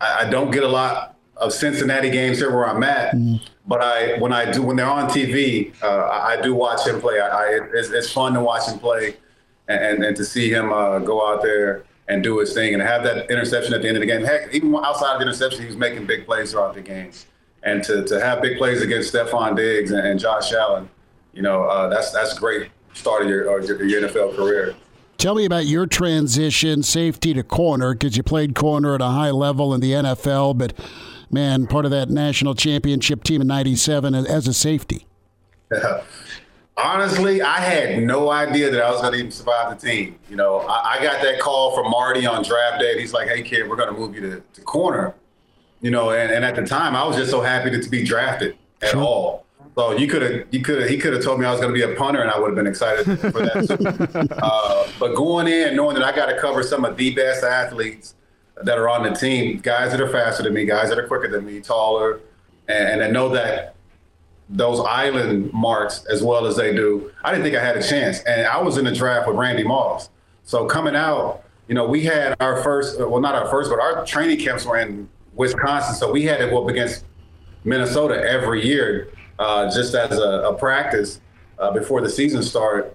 I, 0.00 0.26
I 0.26 0.30
don't 0.30 0.50
get 0.50 0.64
a 0.64 0.68
lot 0.68 1.15
of 1.36 1.52
Cincinnati 1.52 2.10
games 2.10 2.38
here 2.38 2.54
where 2.54 2.68
I'm 2.68 2.82
at, 2.82 3.14
mm. 3.14 3.40
but 3.66 3.82
I 3.82 4.18
when 4.18 4.32
I 4.32 4.50
do 4.50 4.62
when 4.62 4.76
they're 4.76 4.86
on 4.86 5.08
TV, 5.08 5.74
uh, 5.82 5.86
I, 5.86 6.34
I, 6.34 6.40
do 6.40 6.54
watch 6.54 6.86
him 6.86 7.00
play. 7.00 7.20
I, 7.20 7.28
I 7.28 7.60
it's, 7.74 7.90
it's, 7.90 8.10
fun 8.10 8.32
to 8.34 8.40
watch 8.40 8.68
him 8.68 8.78
play, 8.78 9.16
and, 9.68 9.84
and, 9.84 10.04
and 10.04 10.16
to 10.16 10.24
see 10.24 10.50
him 10.50 10.72
uh, 10.72 10.98
go 11.00 11.26
out 11.26 11.42
there 11.42 11.84
and 12.08 12.22
do 12.22 12.38
his 12.38 12.54
thing 12.54 12.72
and 12.72 12.82
have 12.82 13.02
that 13.02 13.30
interception 13.30 13.74
at 13.74 13.82
the 13.82 13.88
end 13.88 13.96
of 13.96 14.00
the 14.00 14.06
game. 14.06 14.24
Heck, 14.24 14.54
even 14.54 14.74
outside 14.76 15.14
of 15.14 15.18
the 15.18 15.26
interception, 15.26 15.60
he 15.60 15.66
was 15.66 15.76
making 15.76 16.06
big 16.06 16.24
plays 16.24 16.52
throughout 16.52 16.74
the 16.74 16.80
game. 16.80 17.10
And 17.62 17.82
to, 17.84 18.04
to 18.04 18.20
have 18.20 18.40
big 18.40 18.58
plays 18.58 18.80
against 18.80 19.12
Stefon 19.12 19.56
Diggs 19.56 19.90
and, 19.90 20.06
and 20.06 20.20
Josh 20.20 20.52
Allen, 20.52 20.88
you 21.32 21.42
know, 21.42 21.64
uh, 21.64 21.88
that's 21.88 22.12
that's 22.12 22.38
great 22.38 22.70
start 22.94 23.22
of 23.22 23.28
your, 23.28 23.60
your, 23.62 23.84
your 23.84 24.08
NFL 24.08 24.36
career. 24.36 24.74
Tell 25.18 25.34
me 25.34 25.44
about 25.44 25.66
your 25.66 25.86
transition, 25.86 26.82
safety 26.82 27.32
to 27.34 27.42
corner, 27.42 27.94
because 27.94 28.16
you 28.16 28.22
played 28.22 28.54
corner 28.54 28.94
at 28.94 29.00
a 29.00 29.08
high 29.08 29.30
level 29.30 29.74
in 29.74 29.80
the 29.80 29.92
NFL, 29.92 30.58
but 30.58 30.74
man, 31.30 31.66
part 31.66 31.84
of 31.84 31.90
that 31.90 32.08
national 32.08 32.54
championship 32.54 33.24
team 33.24 33.40
in 33.40 33.46
'97 33.46 34.14
as 34.14 34.46
a 34.48 34.54
safety. 34.54 35.06
Honestly, 36.78 37.40
I 37.40 37.58
had 37.58 38.02
no 38.02 38.30
idea 38.30 38.70
that 38.70 38.82
I 38.82 38.90
was 38.90 39.00
going 39.00 39.14
to 39.14 39.18
even 39.18 39.30
survive 39.30 39.80
the 39.80 39.86
team. 39.86 40.18
You 40.28 40.36
know, 40.36 40.58
I, 40.60 40.98
I, 40.98 41.02
got 41.02 41.22
that 41.22 41.40
call 41.40 41.74
from 41.74 41.90
Marty 41.90 42.26
on 42.26 42.42
draft 42.42 42.80
day. 42.80 43.00
He's 43.00 43.14
like, 43.14 43.28
"Hey, 43.28 43.42
kid, 43.42 43.68
we're 43.68 43.76
going 43.76 43.92
to 43.92 43.98
move 43.98 44.14
you 44.14 44.20
to, 44.20 44.42
to 44.52 44.60
corner." 44.60 45.14
You 45.80 45.90
know, 45.90 46.10
and, 46.10 46.30
and, 46.30 46.44
at 46.44 46.54
the 46.54 46.66
time, 46.66 46.94
I 46.94 47.04
was 47.04 47.16
just 47.16 47.30
so 47.30 47.40
happy 47.40 47.70
to, 47.70 47.82
to 47.82 47.88
be 47.88 48.02
drafted 48.02 48.56
at 48.82 48.90
sure. 48.90 49.02
all. 49.02 49.46
So 49.74 49.96
you 49.96 50.06
could 50.06 50.22
have, 50.22 50.46
you 50.50 50.62
could 50.62 50.80
have, 50.80 50.90
he 50.90 50.96
could 50.96 51.12
have 51.12 51.22
told 51.22 51.38
me 51.38 51.46
I 51.46 51.50
was 51.50 51.60
going 51.60 51.72
to 51.72 51.78
be 51.78 51.82
a 51.82 51.96
punter, 51.96 52.20
and 52.20 52.30
I 52.30 52.38
would 52.38 52.48
have 52.48 52.56
been 52.56 52.66
excited 52.66 53.04
for 53.04 53.30
that. 53.30 54.38
uh, 54.42 54.86
but 54.98 55.14
going 55.14 55.48
in, 55.48 55.76
knowing 55.76 55.96
that 55.96 56.04
I 56.04 56.14
got 56.16 56.26
to 56.26 56.38
cover 56.38 56.62
some 56.62 56.84
of 56.84 56.96
the 56.96 57.14
best 57.14 57.44
athletes 57.44 58.14
that 58.62 58.78
are 58.78 58.88
on 58.88 59.02
the 59.02 59.10
team, 59.10 59.58
guys 59.58 59.90
that 59.90 60.00
are 60.00 60.08
faster 60.08 60.42
than 60.42 60.54
me, 60.54 60.64
guys 60.64 60.88
that 60.88 60.98
are 60.98 61.06
quicker 61.06 61.28
than 61.28 61.44
me, 61.44 61.60
taller, 61.60 62.20
and, 62.68 62.88
and 62.88 63.02
I 63.02 63.08
know 63.08 63.28
that 63.30 63.74
those 64.48 64.80
island 64.80 65.52
marks 65.52 66.04
as 66.06 66.22
well 66.22 66.46
as 66.46 66.56
they 66.56 66.74
do, 66.74 67.12
I 67.24 67.32
didn't 67.32 67.44
think 67.44 67.56
I 67.56 67.64
had 67.64 67.76
a 67.76 67.82
chance. 67.82 68.20
And 68.20 68.46
I 68.46 68.60
was 68.60 68.78
in 68.78 68.84
the 68.84 68.92
draft 68.92 69.26
with 69.26 69.36
Randy 69.36 69.64
Moss. 69.64 70.10
So 70.44 70.66
coming 70.66 70.94
out, 70.94 71.42
you 71.68 71.74
know, 71.74 71.86
we 71.86 72.04
had 72.04 72.36
our 72.40 72.62
first, 72.62 72.98
well, 73.00 73.20
not 73.20 73.34
our 73.34 73.48
first, 73.48 73.70
but 73.70 73.80
our 73.80 74.06
training 74.06 74.38
camps 74.38 74.64
were 74.64 74.78
in 74.78 75.08
Wisconsin. 75.34 75.96
So 75.96 76.12
we 76.12 76.22
had 76.22 76.38
to 76.38 76.48
go 76.48 76.62
up 76.62 76.70
against 76.70 77.04
Minnesota 77.64 78.22
every 78.22 78.64
year 78.64 79.08
uh, 79.38 79.64
just 79.74 79.94
as 79.94 80.16
a, 80.16 80.50
a 80.50 80.54
practice 80.54 81.20
uh, 81.58 81.72
before 81.72 82.00
the 82.00 82.08
season 82.08 82.42
started. 82.42 82.94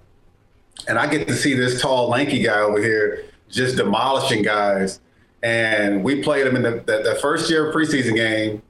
And 0.88 0.98
I 0.98 1.06
get 1.06 1.28
to 1.28 1.34
see 1.34 1.54
this 1.54 1.82
tall, 1.82 2.08
lanky 2.08 2.42
guy 2.42 2.60
over 2.60 2.80
here 2.80 3.26
just 3.50 3.76
demolishing 3.76 4.42
guys. 4.42 5.00
And 5.42 6.04
we 6.04 6.22
played 6.22 6.46
him 6.46 6.56
in 6.56 6.62
the, 6.62 6.70
the, 6.70 7.02
the 7.02 7.18
first 7.20 7.50
year 7.50 7.72
preseason 7.72 8.14
game 8.14 8.62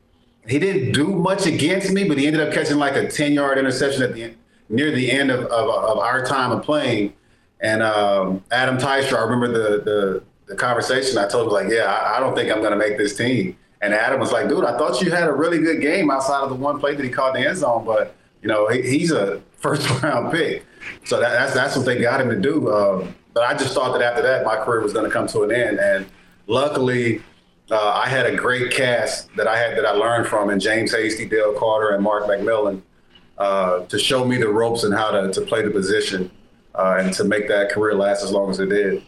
he 0.47 0.59
didn't 0.59 0.93
do 0.93 1.07
much 1.07 1.47
against 1.47 1.93
me, 1.93 2.05
but 2.05 2.19
he 2.19 2.27
ended 2.27 2.47
up 2.47 2.53
catching 2.53 2.77
like 2.77 2.97
a 2.97 3.09
10 3.09 3.33
yard 3.33 3.59
interception 3.59 4.03
at 4.03 4.15
the 4.15 4.25
end, 4.25 4.37
near 4.69 4.91
the 4.91 5.11
end 5.11 5.31
of, 5.31 5.41
of, 5.47 5.69
of 5.69 5.99
our 5.99 6.25
time 6.25 6.51
of 6.51 6.65
playing. 6.65 7.13
And 7.61 7.83
um, 7.83 8.43
Adam 8.51 8.77
Teicher, 8.77 9.17
I 9.17 9.23
remember 9.23 9.49
the, 9.49 9.83
the, 9.83 10.23
the 10.47 10.57
conversation. 10.57 11.17
I 11.19 11.29
told 11.29 11.47
him 11.47 11.53
like, 11.53 11.69
yeah, 11.69 11.85
I, 11.85 12.17
I 12.17 12.21
don't 12.21 12.35
think 12.35 12.51
I'm 12.51 12.59
going 12.59 12.73
to 12.73 12.79
make 12.79 12.99
this 12.99 13.17
team. 13.17 13.57
And 13.81 13.95
Adam 13.95 14.19
was 14.19 14.33
like, 14.33 14.49
dude, 14.49 14.65
I 14.65 14.77
thought 14.77 15.01
you 15.01 15.11
had 15.11 15.29
a 15.29 15.33
really 15.33 15.59
good 15.59 15.81
game 15.81 16.11
outside 16.11 16.43
of 16.43 16.49
the 16.49 16.55
one 16.57 16.81
play 16.81 16.95
that 16.95 17.05
he 17.05 17.11
caught 17.11 17.37
in 17.37 17.43
the 17.43 17.49
end 17.49 17.59
zone, 17.59 17.85
but 17.85 18.15
you 18.41 18.49
know, 18.49 18.69
he, 18.69 18.83
he's 18.83 19.13
a 19.13 19.41
first 19.59 19.89
round 20.03 20.33
pick. 20.33 20.65
So 21.05 21.21
that, 21.21 21.31
that's 21.31 21.55
that's 21.55 21.77
what 21.77 21.87
they 21.87 22.01
got 22.01 22.21
him 22.21 22.29
to 22.29 22.41
do. 22.41 22.69
Uh, 22.69 23.07
but 23.35 23.45
I 23.45 23.55
just 23.55 23.75
thought 23.75 23.93
that 23.93 24.03
after 24.03 24.23
that, 24.23 24.45
my 24.45 24.57
career 24.57 24.81
was 24.83 24.93
going 24.93 25.05
to 25.05 25.11
come 25.11 25.27
to 25.29 25.43
an 25.43 25.53
end. 25.53 25.79
And 25.79 26.07
luckily, 26.47 27.23
uh, 27.71 28.01
I 28.05 28.09
had 28.09 28.27
a 28.27 28.37
great 28.37 28.73
cast 28.73 29.35
that 29.37 29.47
I 29.47 29.57
had 29.57 29.77
that 29.77 29.87
I 29.87 29.93
learned 29.93 30.27
from, 30.27 30.51
and 30.51 30.61
James 30.61 30.93
Hasty, 30.95 31.27
Dale 31.27 31.55
Carter, 31.59 31.91
and 31.91 32.03
Mark 32.03 32.25
McMillian 32.25 32.83
uh, 33.39 33.85
to 33.87 33.99
show 33.99 34.25
me 34.25 34.37
the 34.37 34.49
ropes 34.49 34.85
and 34.85 34.95
how 34.95 35.11
to, 35.11 35.33
to 35.33 35.41
play 35.41 35.63
the 35.63 35.71
position 35.71 36.31
uh, 36.75 36.97
and 36.99 37.13
to 37.15 37.25
make 37.25 37.49
that 37.49 37.71
career 37.71 37.95
last 37.95 38.23
as 38.23 38.31
long 38.31 38.51
as 38.51 38.61
it 38.61 38.69
did. 38.69 39.03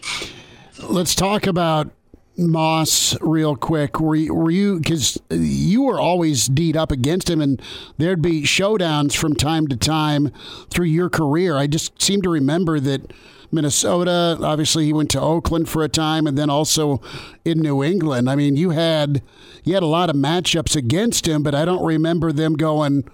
Let's 0.83 1.15
talk 1.15 1.47
about 1.47 1.91
Moss 2.37 3.17
real 3.21 3.55
quick. 3.55 4.01
Were 4.01 4.17
you, 4.17 4.35
were 4.35 4.51
you 4.51 4.81
because 4.81 5.21
you 5.31 5.83
were 5.83 6.01
always 6.01 6.47
deed 6.47 6.77
up 6.77 6.91
against 6.91 7.31
him, 7.31 7.41
and 7.41 7.63
there'd 7.97 8.23
be 8.23 8.43
showdowns 8.43 9.17
from 9.17 9.35
time 9.35 9.69
to 9.69 9.77
time 9.77 10.33
through 10.69 10.87
your 10.87 11.09
career. 11.09 11.57
I 11.57 11.67
just 11.67 12.01
seem 12.03 12.23
to 12.23 12.31
remember 12.31 12.81
that 12.81 13.13
Minnesota. 13.55 14.39
Obviously, 14.41 14.85
he 14.85 14.93
went 14.93 15.11
to 15.11 15.21
Oakland 15.21 15.69
for 15.69 15.83
a 15.83 15.89
time, 15.89 16.27
and 16.27 16.37
then 16.37 16.51
also 16.51 17.01
in 17.45 17.61
New 17.61 17.83
England. 17.83 18.29
I 18.29 18.37
mean, 18.37 18.57
you 18.57 18.71
had 18.71 19.23
you 19.65 19.75
had 19.75 19.83
a 19.83 19.87
lot 19.87 20.11
of 20.11 20.17
matchups 20.17 20.77
against 20.77 21.27
him, 21.27 21.43
but 21.43 21.55
I 21.55 21.65
don't 21.65 21.85
remember 21.85 22.33
them 22.33 22.55
going 22.55 23.05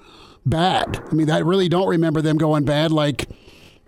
bad. 0.44 1.02
I 1.10 1.14
mean, 1.14 1.30
I 1.30 1.38
really 1.38 1.68
don't 1.68 1.88
remember 1.88 2.20
them 2.22 2.38
going 2.38 2.64
bad 2.64 2.90
like 2.90 3.28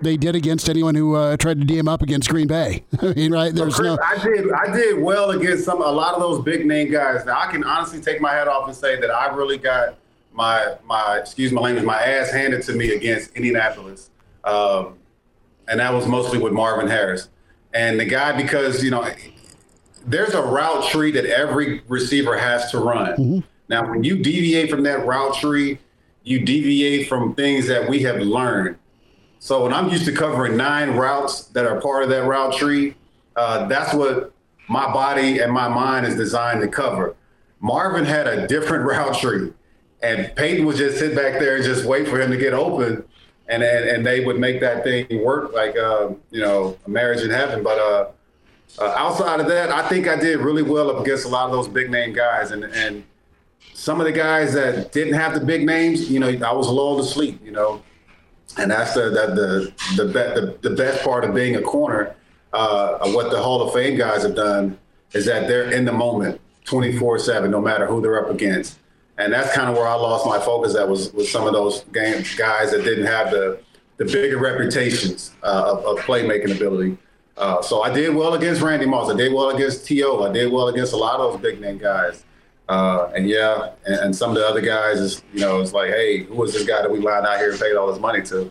they 0.03 0.17
did 0.17 0.35
against 0.35 0.69
anyone 0.69 0.95
who 0.95 1.15
uh, 1.15 1.37
tried 1.37 1.61
to 1.61 1.67
DM 1.67 1.89
up 1.89 2.03
against 2.03 2.29
Green 2.29 2.47
Bay. 2.47 2.85
I 3.01 3.15
mean, 3.15 3.33
right? 3.33 3.55
There's 3.55 3.77
Chris, 3.77 3.97
no. 3.97 3.99
I 4.03 4.19
did. 4.23 4.53
I 4.53 4.73
did 4.73 5.01
well 5.01 5.31
against 5.31 5.65
some 5.65 5.81
a 5.81 5.91
lot 5.91 6.15
of 6.15 6.21
those 6.21 6.43
big 6.45 6.67
name 6.67 6.91
guys. 6.91 7.25
Now 7.25 7.41
I 7.41 7.51
can 7.51 7.65
honestly 7.65 8.01
take 8.01 8.21
my 8.21 8.33
hat 8.33 8.49
off 8.49 8.67
and 8.67 8.77
say 8.77 9.01
that 9.01 9.11
I 9.11 9.35
really 9.35 9.59
got 9.59 9.97
my 10.33 10.77
my 10.85 11.19
excuse 11.19 11.53
my 11.53 11.61
language 11.61 11.85
my 11.85 12.01
ass 12.01 12.31
handed 12.31 12.63
to 12.65 12.73
me 12.73 12.95
against 12.95 13.35
Indianapolis, 13.35 14.11
um, 14.45 14.99
and 15.69 15.81
that 15.81 15.93
was 15.93 16.07
mostly 16.07 16.39
with 16.39 16.53
Marvin 16.53 16.89
Harris. 16.89 17.29
And 17.75 17.99
the 17.99 18.05
guy 18.05 18.37
because 18.37 18.83
you 18.83 18.91
know 18.91 19.09
there's 20.07 20.35
a 20.35 20.43
route 20.43 20.85
tree 20.89 21.11
that 21.13 21.27
every 21.27 21.83
receiver 21.89 22.37
has 22.37 22.71
to 22.71 22.79
run. 22.79 23.13
Mm-hmm. 23.13 23.39
Now 23.69 23.89
when 23.89 24.05
you 24.05 24.23
deviate 24.23 24.71
from 24.71 24.83
that 24.83 25.07
route 25.07 25.35
tree, 25.35 25.79
you 26.25 26.45
deviate 26.45 27.09
from 27.09 27.35
things 27.35 27.67
that 27.69 27.89
we 27.89 28.03
have 28.03 28.21
learned. 28.21 28.77
So 29.39 29.65
when 29.65 29.73
I'm 29.73 29.89
used 29.89 30.05
to 30.05 30.13
covering 30.13 30.57
nine 30.57 30.91
routes 30.91 31.47
that 31.47 31.67
are 31.67 31.81
part 31.81 32.05
of 32.05 32.11
that 32.11 32.27
route 32.27 32.55
tree, 32.55 32.95
uh, 33.35 33.67
that's 33.67 33.93
what 33.93 34.33
my 34.69 34.93
body 34.93 35.41
and 35.41 35.53
my 35.53 35.69
mind 35.69 36.07
is 36.07 36.15
designed 36.15 36.61
to 36.61 36.69
cover. 36.69 37.17
Marvin 37.61 38.05
had 38.05 38.27
a 38.27 38.47
different 38.47 38.85
route 38.89 39.19
tree, 39.19 39.53
and 40.03 40.35
Peyton 40.37 40.67
would 40.67 40.77
just 40.77 40.99
sit 40.99 41.17
back 41.17 41.41
there 41.41 41.57
and 41.57 41.65
just 41.65 41.85
wait 41.85 42.07
for 42.07 42.21
him 42.21 42.31
to 42.31 42.37
get 42.37 42.53
open, 42.53 43.05
and 43.49 43.63
and, 43.63 43.89
and 43.89 44.07
they 44.07 44.25
would 44.25 44.39
make 44.39 44.61
that 44.61 44.85
thing 44.85 45.07
work 45.23 45.53
like 45.53 45.77
uh, 45.77 46.11
you 46.31 46.41
know 46.41 46.77
a 46.87 46.91
marriage 46.91 47.23
in 47.23 47.31
heaven. 47.31 47.63
But 47.63 47.79
uh, 47.79 48.09
uh, 48.79 48.95
outside 48.97 49.41
of 49.41 49.47
that, 49.49 49.71
I 49.71 49.89
think 49.89 50.09
I 50.09 50.17
did 50.17 50.39
really 50.39 50.63
well 50.63 50.91
up 50.91 51.01
against 51.05 51.25
a 51.25 51.29
lot 51.29 51.47
of 51.47 51.53
those 51.53 51.69
big 51.69 51.91
name 51.91 52.13
guys, 52.13 52.51
and 52.51 52.65
and 52.65 53.05
some 53.75 54.01
of 54.01 54.07
the 54.07 54.13
guys 54.13 54.53
that 54.55 54.93
didn't 54.93 55.15
have 55.15 55.35
the 55.35 55.45
big 55.45 55.65
names, 55.65 56.11
you 56.11 56.21
know, 56.21 56.29
I 56.29 56.53
was 56.53 56.69
lulled 56.69 57.03
to 57.03 57.09
sleep, 57.09 57.41
you 57.45 57.53
know. 57.53 57.83
And 58.59 58.71
that's 58.71 58.95
the 58.95 59.11
the 59.11 59.73
the, 59.97 60.05
the, 60.05 60.13
the, 60.13 60.69
the 60.69 60.77
best 60.77 61.03
part 61.03 61.25
of 61.25 61.35
being 61.35 61.57
a 61.57 61.63
corner 61.63 62.15
uh, 62.53 63.11
what 63.11 63.31
the 63.31 63.43
Hall 63.43 63.63
of 63.63 63.73
Fame 63.73 63.97
guys 63.97 64.23
have 64.23 64.35
done 64.35 64.79
is 65.13 65.27
that 65.27 65.49
they're 65.49 65.71
in 65.71 65.85
the 65.85 65.93
moment, 65.93 66.41
24 66.65 67.19
seven, 67.19 67.51
no 67.51 67.61
matter 67.61 67.87
who 67.87 68.01
they're 68.01 68.25
up 68.25 68.31
against, 68.31 68.79
and 69.19 69.33
that's 69.33 69.53
kind 69.53 69.69
of 69.69 69.77
where 69.77 69.87
I 69.87 69.95
lost 69.95 70.27
my 70.27 70.39
focus. 70.39 70.75
That 70.75 70.89
was 70.89 71.13
with 71.13 71.29
some 71.29 71.47
of 71.47 71.53
those 71.53 71.85
game 71.93 72.25
guys 72.37 72.73
that 72.73 72.83
didn't 72.85 73.07
have 73.07 73.31
the 73.31 73.61
the 73.99 74.05
bigger 74.07 74.39
reputations 74.39 75.33
uh, 75.43 75.77
of, 75.77 75.85
of, 75.85 76.05
playmaking 76.05 76.57
ability. 76.57 76.97
Uh, 77.37 77.63
so 77.63 77.83
I 77.83 77.93
did 77.93 78.15
well 78.15 78.35
against 78.35 78.61
Randy 78.63 78.87
Moss. 78.87 79.13
I 79.13 79.17
did 79.17 79.33
well 79.33 79.51
against 79.51 79.87
T.O. 79.87 80.25
I 80.25 80.33
did 80.33 80.51
well 80.51 80.69
against 80.69 80.93
a 80.93 80.97
lot 80.97 81.21
of 81.21 81.33
those 81.33 81.41
big 81.41 81.61
name 81.61 81.79
guys. 81.79 82.25
Uh, 82.69 83.11
and 83.15 83.29
yeah, 83.29 83.73
and, 83.85 83.97
and, 83.97 84.17
some 84.17 84.31
of 84.31 84.37
the 84.37 84.47
other 84.47 84.61
guys 84.61 84.99
is, 84.99 85.23
you 85.35 85.41
know, 85.41 85.61
it's 85.61 85.73
like, 85.73 85.91
hey, 85.91 86.23
who 86.23 86.43
is 86.45 86.53
this 86.53 86.65
guy 86.65 86.81
that 86.81 86.91
we 86.91 87.01
lined 87.01 87.27
out 87.27 87.39
here 87.39 87.51
and 87.51 87.61
paid 87.61 87.75
all 87.75 87.91
this 87.91 88.01
money 88.01 88.23
to? 88.23 88.51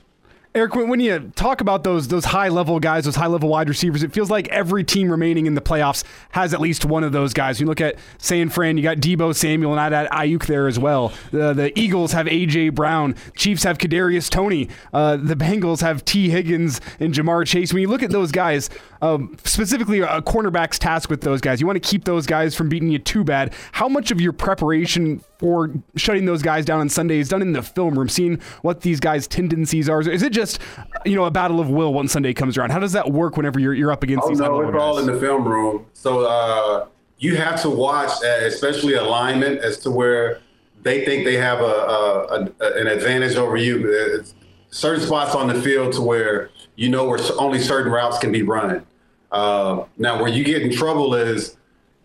Eric, 0.54 0.76
when 0.76 1.00
you 1.00 1.32
talk 1.36 1.62
about 1.62 1.86
those 1.86 2.10
those 2.10 2.26
high 2.26 2.50
level 2.50 2.78
guys, 2.82 3.06
those 3.06 3.16
high 3.16 3.28
level 3.28 3.48
wide 3.48 3.70
receivers, 3.70 4.04
it 4.04 4.12
feels 4.12 4.30
like 4.30 4.50
every 4.50 4.84
team 4.84 5.10
remaining 5.10 5.46
in 5.46 5.56
the 5.56 5.62
playoffs 5.62 6.04
has 6.32 6.54
at 6.54 6.60
least 6.60 6.84
one 6.84 7.06
of 7.06 7.14
those 7.14 7.34
guys. 7.34 7.62
You 7.62 7.68
look 7.68 7.80
at 7.80 7.96
San 8.18 8.50
Fran, 8.50 8.76
you 8.76 8.84
got 8.84 8.98
Deebo 8.98 9.34
Samuel, 9.34 9.72
and 9.72 9.80
I 9.80 9.98
add 9.98 10.10
Aiyuk 10.10 10.48
there 10.48 10.68
as 10.68 10.78
well. 10.78 11.14
The 11.32 11.54
the 11.54 11.80
Eagles 11.80 12.12
have 12.12 12.26
AJ 12.26 12.76
Brown, 12.76 13.16
Chiefs 13.34 13.64
have 13.64 13.78
Kadarius 13.78 14.30
Toney, 14.30 14.68
uh, 14.92 15.16
the 15.16 15.38
Bengals 15.38 15.80
have 15.80 16.04
Tee 16.04 16.30
Higgins 16.30 16.82
and 17.00 17.14
Ja'Marr 17.14 17.48
Chase. 17.48 17.72
When 17.72 17.82
you 17.82 17.88
look 17.88 18.04
at 18.04 18.12
those 18.12 18.34
guys, 18.34 18.70
um, 19.02 19.38
specifically 19.46 20.02
a 20.02 20.22
cornerback's 20.22 20.78
task 20.80 21.10
with 21.10 21.22
those 21.22 21.40
guys, 21.40 21.62
you 21.62 21.68
want 21.68 21.82
to 21.82 21.90
keep 21.90 22.04
those 22.04 22.26
guys 22.26 22.56
from 22.56 22.68
beating 22.68 22.90
you 22.90 23.00
too 23.00 23.24
bad. 23.24 23.54
How 23.72 23.88
much 23.88 24.12
of 24.12 24.20
your 24.20 24.34
preparation 24.34 25.24
for 25.42 25.72
shutting 25.96 26.26
those 26.26 26.42
guys 26.42 26.64
down 26.64 26.80
on 26.80 26.88
Sundays 26.88 27.28
done 27.28 27.42
in 27.42 27.52
the 27.52 27.64
film 27.64 27.98
room, 27.98 28.08
seeing 28.08 28.40
what 28.62 28.82
these 28.82 29.00
guys' 29.00 29.28
tendencies 29.28 29.90
are? 29.90 30.00
Is 30.00 30.22
it 30.22 30.32
just 30.32 30.60
you 31.04 31.16
know 31.16 31.26
a 31.26 31.32
battle 31.32 31.60
of 31.60 31.70
will 31.70 31.94
when 31.94 32.08
Sunday 32.08 32.34
comes 32.34 32.58
around? 32.58 32.70
How 32.70 32.80
does 32.80 32.94
that 32.94 33.12
work 33.12 33.36
whenever 33.36 33.60
you're 33.60 33.74
you're 33.74 33.92
up 33.92 34.04
against 34.04 34.26
oh, 34.26 34.30
these? 34.30 34.40
No, 34.40 34.62
it's 34.62 34.78
all 34.78 35.00
in 35.00 35.08
the 35.08 35.20
film 35.20 35.46
room. 35.46 35.88
So 35.94 36.26
uh, 36.26 36.88
you 37.18 37.36
have 37.36 37.62
to 37.64 37.70
watch, 37.70 38.12
uh, 38.24 38.46
especially 38.46 38.94
alignment, 38.94 39.60
as 39.60 39.80
to 39.80 39.92
where 39.92 40.40
they 40.84 41.04
think 41.04 41.26
they 41.26 41.38
have 41.38 41.60
a, 41.60 41.64
a, 41.64 42.50
a 42.60 42.74
an 42.80 42.88
advantage 42.88 43.36
over 43.36 43.58
you. 43.58 43.92
It's 43.92 44.36
certain 44.70 45.04
spots 45.04 45.36
on 45.36 45.48
the 45.48 45.60
field 45.60 45.94
to 45.94 46.02
where 46.02 46.52
you 46.76 46.88
know 46.88 47.06
where 47.06 47.20
only 47.40 47.60
certain 47.60 47.92
routes 47.92 48.20
can 48.20 48.32
be 48.32 48.44
run. 48.44 48.86
Uh, 49.32 49.86
now, 49.98 50.22
where 50.22 50.32
you 50.32 50.44
get 50.44 50.62
in 50.62 50.72
trouble 50.72 51.16
is 51.16 51.58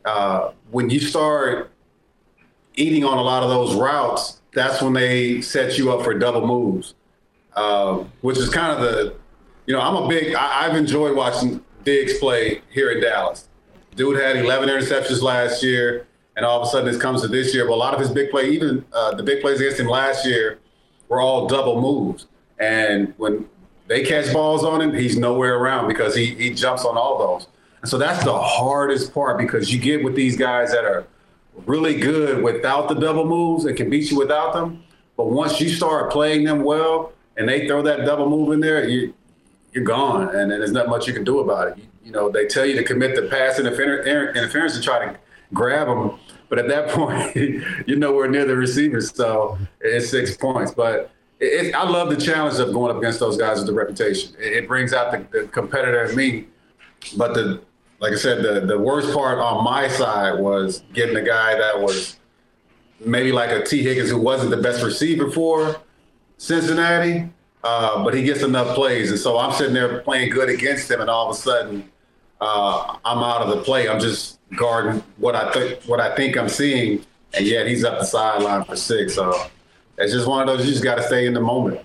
uh, 0.07 0.53
when 0.71 0.89
you 0.89 1.01
start 1.01 1.71
eating 2.77 3.05
on 3.05 3.19
a 3.19 3.23
lot 3.23 3.43
of 3.43 3.49
those 3.49 3.75
routes. 3.75 4.41
That's 4.53 4.81
when 4.81 4.93
they 4.93 5.41
set 5.41 5.77
you 5.77 5.93
up 5.93 6.05
for 6.05 6.15
double 6.15 6.47
moves, 6.47 6.95
uh, 7.55 8.05
which 8.21 8.39
is 8.39 8.49
kind 8.49 8.73
of 8.73 8.81
the, 8.81 9.15
you 9.67 9.75
know, 9.75 9.81
I'm 9.81 9.97
a 9.97 10.09
big. 10.09 10.35
I, 10.35 10.65
have 10.65 10.77
enjoyed 10.77 11.17
watching 11.17 11.63
Diggs 11.85 12.19
play 12.19 12.63
here 12.71 12.91
in 12.91 13.01
Dallas. 13.01 13.49
Dude 13.97 14.21
had 14.21 14.37
11 14.37 14.69
interceptions 14.69 15.23
last 15.23 15.63
year, 15.63 16.07
and 16.37 16.47
all 16.47 16.61
of 16.61 16.69
a 16.69 16.71
sudden 16.71 16.95
it 16.95 17.01
comes 17.01 17.23
to 17.23 17.29
this 17.29 17.55
year. 17.55 17.67
But 17.67 17.75
a 17.75 17.77
lot 17.77 17.95
of 17.95 18.01
his 18.01 18.11
big 18.11 18.31
play, 18.31 18.51
even 18.51 18.85
uh, 18.93 19.15
the 19.15 19.23
big 19.23 19.41
plays 19.41 19.61
against 19.61 19.81
him 19.81 19.89
last 19.89 20.27
year, 20.27 20.59
were 21.09 21.21
all 21.21 21.47
double 21.47 21.81
moves. 21.81 22.27
And 22.59 23.13
when 23.17 23.49
they 23.89 24.03
catch 24.03 24.33
balls 24.33 24.65
on 24.65 24.81
him, 24.81 24.95
he's 24.95 25.17
nowhere 25.17 25.57
around 25.57 25.89
because 25.89 26.15
he, 26.15 26.35
he 26.35 26.55
jumps 26.55 26.85
on 26.85 26.97
all 26.97 27.19
those. 27.19 27.49
And 27.83 27.91
so 27.91 27.99
that's 27.99 28.25
the 28.25 28.37
hardest 28.37 29.13
part 29.13 29.39
because 29.39 29.73
you 29.73 29.79
get 29.79 30.03
with 30.03 30.15
these 30.15 30.37
guys 30.37 30.73
that 30.73 30.85
are 30.85 31.07
really 31.65 31.99
good 31.99 32.43
without 32.43 32.89
the 32.89 32.95
double 32.95 33.25
moves 33.25 33.65
and 33.65 33.77
can 33.77 33.89
beat 33.89 34.11
you 34.11 34.19
without 34.19 34.53
them. 34.53 34.83
But 35.17 35.31
once 35.31 35.61
you 35.61 35.69
start 35.69 36.13
playing 36.13 36.45
them 36.45 36.63
well 36.63 37.13
and 37.37 37.49
they 37.49 37.67
throw 37.67 37.83
that 37.83 38.05
double 38.05 38.29
move 38.29 38.53
in 38.53 38.61
there, 38.61 38.89
you, 38.89 39.15
you're 39.73 39.85
gone. 39.85 40.35
And, 40.35 40.51
there's 40.51 40.73
not 40.73 40.89
much 40.89 41.07
you 41.07 41.15
can 41.15 41.25
do 41.25 41.41
about 41.41 41.69
it. 41.69 41.79
You, 41.79 41.85
you 42.05 42.13
know, 42.13 42.31
they 42.31 42.47
tell 42.47 42.67
you 42.67 42.77
to 42.77 42.85
commit 42.85 43.17
the 43.17 43.23
pass 43.23 43.59
interference, 43.59 44.07
interference 44.07 44.75
and 44.75 44.85
try 44.85 45.07
to 45.07 45.19
grab 45.55 45.87
them. 45.87 46.19
But 46.49 46.59
at 46.59 46.69
that 46.69 46.89
point, 46.91 47.35
you're 47.87 47.99
nowhere 47.99 48.29
near 48.29 48.45
the 48.45 48.57
receivers. 48.57 49.15
So 49.15 49.59
it's 49.81 50.11
six 50.11 50.37
points. 50.37 50.73
But 50.73 51.11
it, 51.41 51.75
I 51.75 51.89
love 51.89 52.11
the 52.11 52.17
challenge 52.17 52.59
of 52.59 52.73
going 52.73 52.91
up 52.91 52.99
against 52.99 53.21
those 53.21 53.37
guys 53.37 53.59
with 53.59 53.67
the 53.67 53.75
reputation. 53.75 54.35
It, 54.39 54.53
it 54.53 54.69
brings 54.69 54.93
out 54.93 55.13
the, 55.13 55.41
the, 55.41 55.49
competitor 55.49 56.05
in 56.05 56.17
me. 56.17 56.47
But 57.17 57.35
the 57.35 57.63
like 58.01 58.13
I 58.13 58.17
said, 58.17 58.43
the 58.43 58.61
the 58.61 58.79
worst 58.79 59.13
part 59.13 59.39
on 59.39 59.65
my 59.65 59.89
side 59.89 60.39
was 60.39 60.83
getting 60.93 61.17
a 61.17 61.23
guy 61.23 61.57
that 61.57 61.81
was 61.81 62.19
maybe 63.01 63.33
like 63.33 63.51
a 63.51 63.65
Tee 63.65 63.83
Higgins 63.83 64.11
who 64.11 64.21
wasn't 64.21 64.51
the 64.51 64.57
best 64.57 64.83
receiver 64.83 65.31
for 65.31 65.81
Cincinnati, 66.39 67.29
uh, 67.65 68.05
but 68.05 68.15
he 68.15 68.23
gets 68.23 68.43
enough 68.43 68.75
plays, 68.75 69.11
and 69.11 69.19
so 69.19 69.39
I'm 69.39 69.53
sitting 69.53 69.75
there 69.75 70.01
playing 70.01 70.31
good 70.31 70.49
against 70.49 70.91
him, 70.91 71.01
and 71.01 71.09
all 71.11 71.31
of 71.31 71.37
a 71.37 71.41
sudden 71.41 71.91
uh, 72.41 72.97
I'm 73.05 73.19
out 73.19 73.43
of 73.43 73.57
the 73.57 73.63
play. 73.63 73.89
I'm 73.89 74.01
just 74.01 74.39
guarding 74.57 75.03
what 75.17 75.35
I 75.35 75.53
think 75.53 75.83
what 75.85 76.01
I 76.01 76.15
think 76.15 76.37
I'm 76.37 76.49
seeing, 76.49 77.05
and 77.35 77.47
yet 77.47 77.67
he's 77.67 77.85
up 77.85 77.99
the 77.99 78.05
sideline 78.05 78.65
for 78.65 78.77
six. 78.77 79.15
So 79.15 79.33
it's 79.99 80.13
just 80.13 80.27
one 80.27 80.47
of 80.47 80.47
those 80.47 80.67
you 80.67 80.73
just 80.73 80.85
got 80.85 80.97
to 80.97 81.03
stay 81.03 81.27
in 81.27 81.35
the 81.35 81.41
moment. 81.41 81.81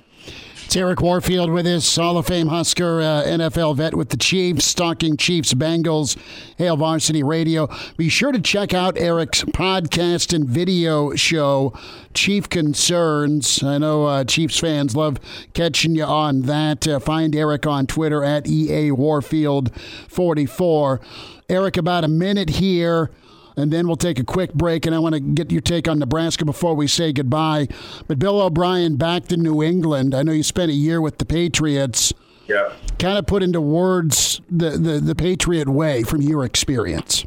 Eric 0.76 1.02
Warfield 1.02 1.50
with 1.50 1.66
his 1.66 1.96
Hall 1.96 2.18
of 2.18 2.28
Fame 2.28 2.48
Husker, 2.48 3.02
uh, 3.02 3.24
NFL 3.24 3.76
vet 3.76 3.94
with 3.94 4.10
the 4.10 4.18
Chiefs, 4.18 4.74
talking 4.74 5.18
Chiefs 5.18 5.54
Bengals, 5.54 6.18
Hail 6.58 6.78
Varsity 6.78 7.24
Radio. 7.24 7.68
Be 7.98 8.10
sure 8.10 8.32
to 8.32 8.40
check 8.40 8.74
out 8.74 8.98
Eric's 8.98 9.44
podcast 9.44 10.34
and 10.34 10.48
video 10.48 11.14
show, 11.16 11.74
Chief 12.14 12.48
Concerns. 12.48 13.62
I 13.64 13.80
know 13.80 14.06
uh, 14.06 14.24
Chiefs 14.24 14.60
fans 14.60 14.96
love 14.96 15.20
catching 15.54 15.96
you 15.96 16.06
on 16.06 16.44
that. 16.44 16.88
Uh, 16.88 17.00
find 17.00 17.36
Eric 17.36 17.66
on 17.66 17.88
Twitter 17.88 18.24
at 18.24 18.48
EA 18.48 18.92
Warfield 18.92 19.76
44. 19.76 21.02
Eric, 21.50 21.76
about 21.76 22.04
a 22.04 22.08
minute 22.08 22.50
here 22.50 23.12
and 23.56 23.72
then 23.72 23.88
we'll 23.88 23.98
take 23.98 24.20
a 24.20 24.24
quick 24.24 24.54
break. 24.54 24.86
And 24.86 24.96
I 24.96 25.00
want 25.00 25.16
to 25.16 25.22
get 25.22 25.52
your 25.52 25.62
take 25.62 25.88
on 25.88 26.00
Nebraska 26.00 26.46
before 26.46 26.76
we 26.76 26.88
say 26.88 27.12
goodbye. 27.12 27.68
But 28.08 28.20
Bill 28.20 28.42
O'Brien 28.42 28.96
back 28.96 29.28
to 29.28 29.38
New 29.38 29.62
England. 29.62 30.16
I 30.16 30.24
know 30.24 30.32
you 30.32 30.44
spent 30.44 30.72
a 30.72 30.76
year 30.76 31.02
with 31.02 31.18
the 31.18 31.26
Patriots. 31.26 32.14
Yeah. 32.48 32.74
Kind 33.00 33.18
of 33.18 33.26
put 33.28 33.44
into 33.44 33.62
words 33.62 34.42
the, 34.50 34.72
the, 34.72 35.00
the 35.00 35.16
Patriot 35.16 35.70
way 35.70 36.04
from 36.04 36.22
your 36.22 36.44
experience. 36.44 37.26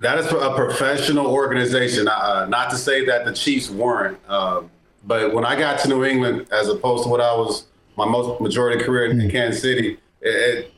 That 0.00 0.18
is 0.18 0.26
a 0.26 0.52
professional 0.54 1.26
organization. 1.28 2.08
Uh, 2.08 2.46
not 2.46 2.70
to 2.70 2.76
say 2.76 3.06
that 3.06 3.24
the 3.24 3.32
Chiefs 3.32 3.70
weren't, 3.70 4.18
uh, 4.28 4.62
but 5.06 5.32
when 5.32 5.44
I 5.44 5.56
got 5.58 5.78
to 5.80 5.88
New 5.88 6.04
England, 6.04 6.46
as 6.52 6.68
opposed 6.68 7.04
to 7.04 7.08
what 7.08 7.20
I 7.20 7.34
was 7.34 7.66
my 7.96 8.04
most 8.04 8.40
majority 8.40 8.84
career 8.84 9.06
in, 9.06 9.20
in 9.20 9.30
Kansas 9.30 9.62
City, 9.62 9.98
it, 10.20 10.28
it, 10.28 10.72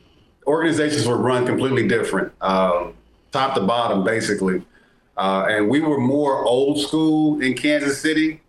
organizations 0.45 1.07
were 1.07 1.17
run 1.17 1.45
completely 1.45 1.87
different, 1.87 2.31
uh, 2.41 2.87
top 3.37 3.55
to 3.55 3.61
bottom, 3.61 4.03
basically. 4.03 4.65
Uh, 5.15 5.45
and 5.49 5.69
we 5.69 5.79
were 5.79 5.99
more 5.99 6.43
old 6.45 6.79
school 6.79 7.41
in 7.41 7.53
Kansas 7.53 7.99
City 7.99 8.41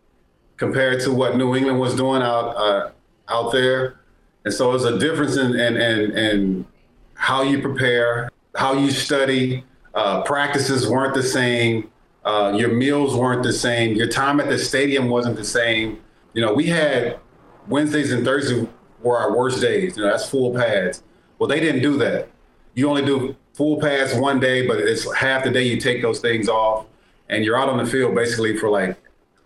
compared 0.56 1.00
to 1.00 1.12
what 1.12 1.36
New 1.36 1.54
England 1.54 1.78
was 1.80 1.94
doing 1.94 2.22
out 2.22 2.56
uh, 2.56 2.90
out 3.28 3.52
there. 3.52 4.00
And 4.44 4.54
so 4.54 4.70
there's 4.70 4.84
a 4.84 4.98
difference 4.98 5.36
in, 5.36 5.54
in, 5.58 5.76
in, 5.76 6.16
in 6.16 6.66
how 7.14 7.42
you 7.42 7.60
prepare, 7.60 8.30
how 8.54 8.72
you 8.74 8.90
study. 8.90 9.64
Uh, 9.94 10.22
practices 10.22 10.88
weren't 10.88 11.14
the 11.14 11.22
same. 11.22 11.90
Uh, 12.24 12.54
your 12.56 12.72
meals 12.72 13.16
weren't 13.16 13.42
the 13.42 13.52
same. 13.52 13.96
Your 13.96 14.08
time 14.08 14.40
at 14.40 14.48
the 14.48 14.58
stadium 14.58 15.08
wasn't 15.08 15.36
the 15.36 15.44
same. 15.44 16.00
You 16.34 16.42
know, 16.42 16.54
we 16.54 16.66
had 16.66 17.18
Wednesdays 17.66 18.12
and 18.12 18.24
Thursdays 18.24 18.66
were 19.02 19.18
our 19.18 19.36
worst 19.36 19.60
days. 19.60 19.96
You 19.96 20.02
know, 20.04 20.10
that's 20.10 20.28
full 20.28 20.54
pads. 20.54 21.02
Well, 21.38 21.48
they 21.48 21.60
didn't 21.60 21.82
do 21.82 21.96
that. 21.98 22.28
You 22.78 22.88
only 22.88 23.04
do 23.04 23.34
full 23.54 23.80
pads 23.80 24.14
one 24.14 24.38
day, 24.38 24.64
but 24.64 24.78
it's 24.78 25.12
half 25.12 25.42
the 25.42 25.50
day 25.50 25.64
you 25.64 25.80
take 25.80 26.00
those 26.00 26.20
things 26.20 26.48
off, 26.48 26.86
and 27.28 27.44
you're 27.44 27.58
out 27.58 27.68
on 27.68 27.78
the 27.78 27.84
field 27.84 28.14
basically 28.14 28.56
for 28.56 28.70
like 28.70 28.96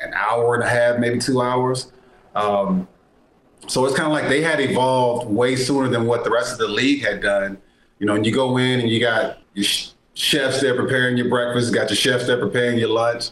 an 0.00 0.12
hour 0.12 0.54
and 0.54 0.62
a 0.62 0.68
half, 0.68 0.98
maybe 0.98 1.18
two 1.18 1.40
hours. 1.40 1.92
Um, 2.34 2.86
so 3.68 3.86
it's 3.86 3.96
kind 3.96 4.06
of 4.06 4.12
like 4.12 4.28
they 4.28 4.42
had 4.42 4.60
evolved 4.60 5.30
way 5.30 5.56
sooner 5.56 5.88
than 5.88 6.04
what 6.04 6.24
the 6.24 6.30
rest 6.30 6.52
of 6.52 6.58
the 6.58 6.68
league 6.68 7.02
had 7.02 7.22
done. 7.22 7.56
You 8.00 8.06
know, 8.06 8.16
and 8.16 8.26
you 8.26 8.32
go 8.32 8.58
in 8.58 8.80
and 8.80 8.90
you 8.90 9.00
got 9.00 9.38
your 9.54 9.64
chefs 10.12 10.60
there 10.60 10.76
preparing 10.76 11.16
your 11.16 11.30
breakfast, 11.30 11.72
got 11.72 11.88
your 11.88 11.96
chefs 11.96 12.26
there 12.26 12.38
preparing 12.38 12.78
your 12.78 12.90
lunch, 12.90 13.30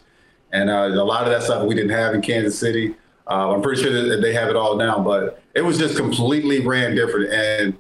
and 0.51 0.71
uh, 0.71 0.89
a 0.89 1.05
lot 1.05 1.25
of 1.25 1.29
that 1.29 1.43
stuff 1.43 1.67
we 1.67 1.75
didn't 1.75 1.91
have 1.91 2.15
in 2.15 2.23
Kansas 2.23 2.59
City. 2.59 2.95
Uh, 3.29 3.53
I'm 3.53 3.61
pretty 3.61 3.83
sure 3.83 3.93
that 4.09 4.23
they 4.23 4.33
have 4.33 4.49
it 4.49 4.57
all 4.57 4.77
now, 4.77 4.99
but 4.99 5.43
it 5.55 5.61
was 5.61 5.77
just 5.77 5.99
completely 5.99 6.61
ran 6.61 6.95
different. 6.95 7.31
And 7.35 7.77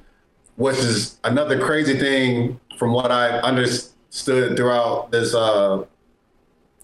which 0.61 0.77
is 0.77 1.19
another 1.25 1.59
crazy 1.59 1.99
thing 1.99 2.61
from 2.77 2.93
what 2.93 3.11
I 3.11 3.39
understood 3.39 4.59
throughout 4.59 5.11
this, 5.11 5.35
uh, 5.35 5.85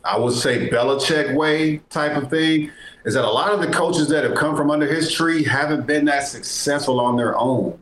I 0.03 0.17
would 0.17 0.33
say 0.33 0.71
Belichick 0.71 1.35
way 1.35 1.83
type 1.91 2.17
of 2.17 2.31
thing, 2.31 2.71
is 3.05 3.13
that 3.13 3.25
a 3.27 3.31
lot 3.31 3.53
of 3.53 3.61
the 3.61 3.67
coaches 3.67 4.09
that 4.09 4.25
have 4.25 4.35
come 4.35 4.57
from 4.57 4.71
under 4.71 4.87
his 4.87 5.13
tree 5.13 5.45
haven't 5.45 5.87
been 5.87 6.07
that 6.07 6.27
successful 6.27 6.99
on 6.99 7.19
their 7.19 7.37
own. 7.37 7.79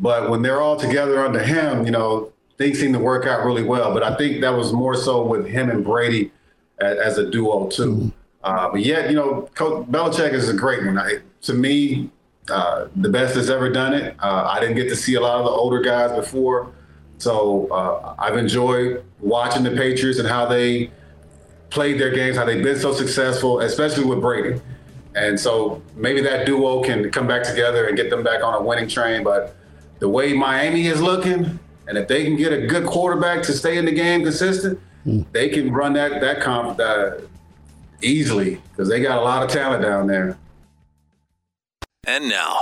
But 0.00 0.30
when 0.30 0.42
they're 0.42 0.60
all 0.60 0.76
together 0.76 1.24
under 1.24 1.38
him, 1.38 1.84
you 1.84 1.92
know, 1.92 2.32
things 2.58 2.80
seem 2.80 2.92
to 2.94 2.98
work 2.98 3.24
out 3.24 3.44
really 3.46 3.62
well. 3.62 3.94
But 3.94 4.02
I 4.02 4.16
think 4.16 4.40
that 4.40 4.50
was 4.50 4.72
more 4.72 4.96
so 4.96 5.24
with 5.24 5.46
him 5.46 5.70
and 5.70 5.84
Brady 5.84 6.32
as, 6.80 6.98
as 6.98 7.18
a 7.18 7.30
duo 7.30 7.68
too. 7.68 7.94
Mm-hmm. 7.94 8.08
Uh, 8.42 8.70
but 8.72 8.80
yet, 8.80 9.08
you 9.08 9.14
know, 9.14 9.48
Coach 9.54 9.86
Belichick 9.86 10.32
is 10.32 10.48
a 10.48 10.54
great 10.54 10.84
one. 10.84 10.98
I, 10.98 11.18
to 11.42 11.54
me, 11.54 12.10
uh, 12.50 12.88
the 12.96 13.08
best 13.08 13.34
that's 13.34 13.48
ever 13.48 13.70
done 13.70 13.94
it. 13.94 14.16
Uh, 14.18 14.48
I 14.50 14.60
didn't 14.60 14.76
get 14.76 14.88
to 14.88 14.96
see 14.96 15.14
a 15.14 15.20
lot 15.20 15.38
of 15.38 15.44
the 15.44 15.50
older 15.50 15.80
guys 15.80 16.12
before, 16.12 16.72
so 17.18 17.68
uh, 17.68 18.14
I've 18.18 18.36
enjoyed 18.36 19.04
watching 19.20 19.62
the 19.62 19.70
Patriots 19.70 20.18
and 20.18 20.28
how 20.28 20.46
they 20.46 20.90
played 21.70 22.00
their 22.00 22.10
games, 22.10 22.36
how 22.36 22.44
they've 22.44 22.62
been 22.62 22.78
so 22.78 22.92
successful, 22.92 23.60
especially 23.60 24.04
with 24.04 24.20
Brady. 24.20 24.60
And 25.14 25.38
so 25.38 25.82
maybe 25.96 26.20
that 26.22 26.46
duo 26.46 26.82
can 26.82 27.10
come 27.10 27.26
back 27.26 27.42
together 27.42 27.86
and 27.86 27.96
get 27.96 28.10
them 28.10 28.22
back 28.22 28.42
on 28.42 28.54
a 28.54 28.62
winning 28.62 28.88
train. 28.88 29.24
But 29.24 29.56
the 29.98 30.08
way 30.08 30.32
Miami 30.32 30.86
is 30.86 31.00
looking, 31.00 31.58
and 31.88 31.98
if 31.98 32.08
they 32.08 32.24
can 32.24 32.36
get 32.36 32.52
a 32.52 32.66
good 32.66 32.86
quarterback 32.86 33.42
to 33.44 33.52
stay 33.52 33.76
in 33.76 33.84
the 33.84 33.92
game 33.92 34.22
consistent, 34.22 34.78
mm. 35.04 35.24
they 35.32 35.48
can 35.48 35.72
run 35.72 35.92
that 35.94 36.20
that 36.20 36.40
comp 36.40 36.78
uh, 36.78 37.12
easily 38.02 38.60
because 38.70 38.88
they 38.88 39.00
got 39.00 39.18
a 39.18 39.22
lot 39.22 39.42
of 39.42 39.50
talent 39.50 39.82
down 39.82 40.06
there. 40.06 40.38
And 42.06 42.30
now, 42.30 42.58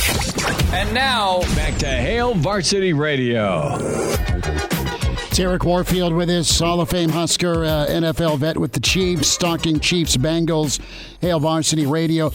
and 0.73 0.92
now 0.92 1.40
back 1.54 1.78
to 1.78 1.87
Hail 1.87 2.35
Varsity 2.35 2.92
Radio. 2.92 3.76
It's 3.78 5.38
Eric 5.38 5.64
Warfield 5.64 6.12
with 6.12 6.28
his 6.28 6.59
Hall 6.59 6.80
of 6.80 6.90
Fame 6.90 7.11
Husker 7.11 7.64
uh, 7.64 7.87
NFL 7.87 8.38
vet 8.38 8.59
with 8.59 8.73
the 8.73 8.80
Chiefs, 8.80 9.28
stalking 9.28 9.78
Chiefs 9.78 10.16
Bengals, 10.16 10.80
Hail 11.21 11.38
Varsity 11.38 11.87
Radio. 11.87 12.33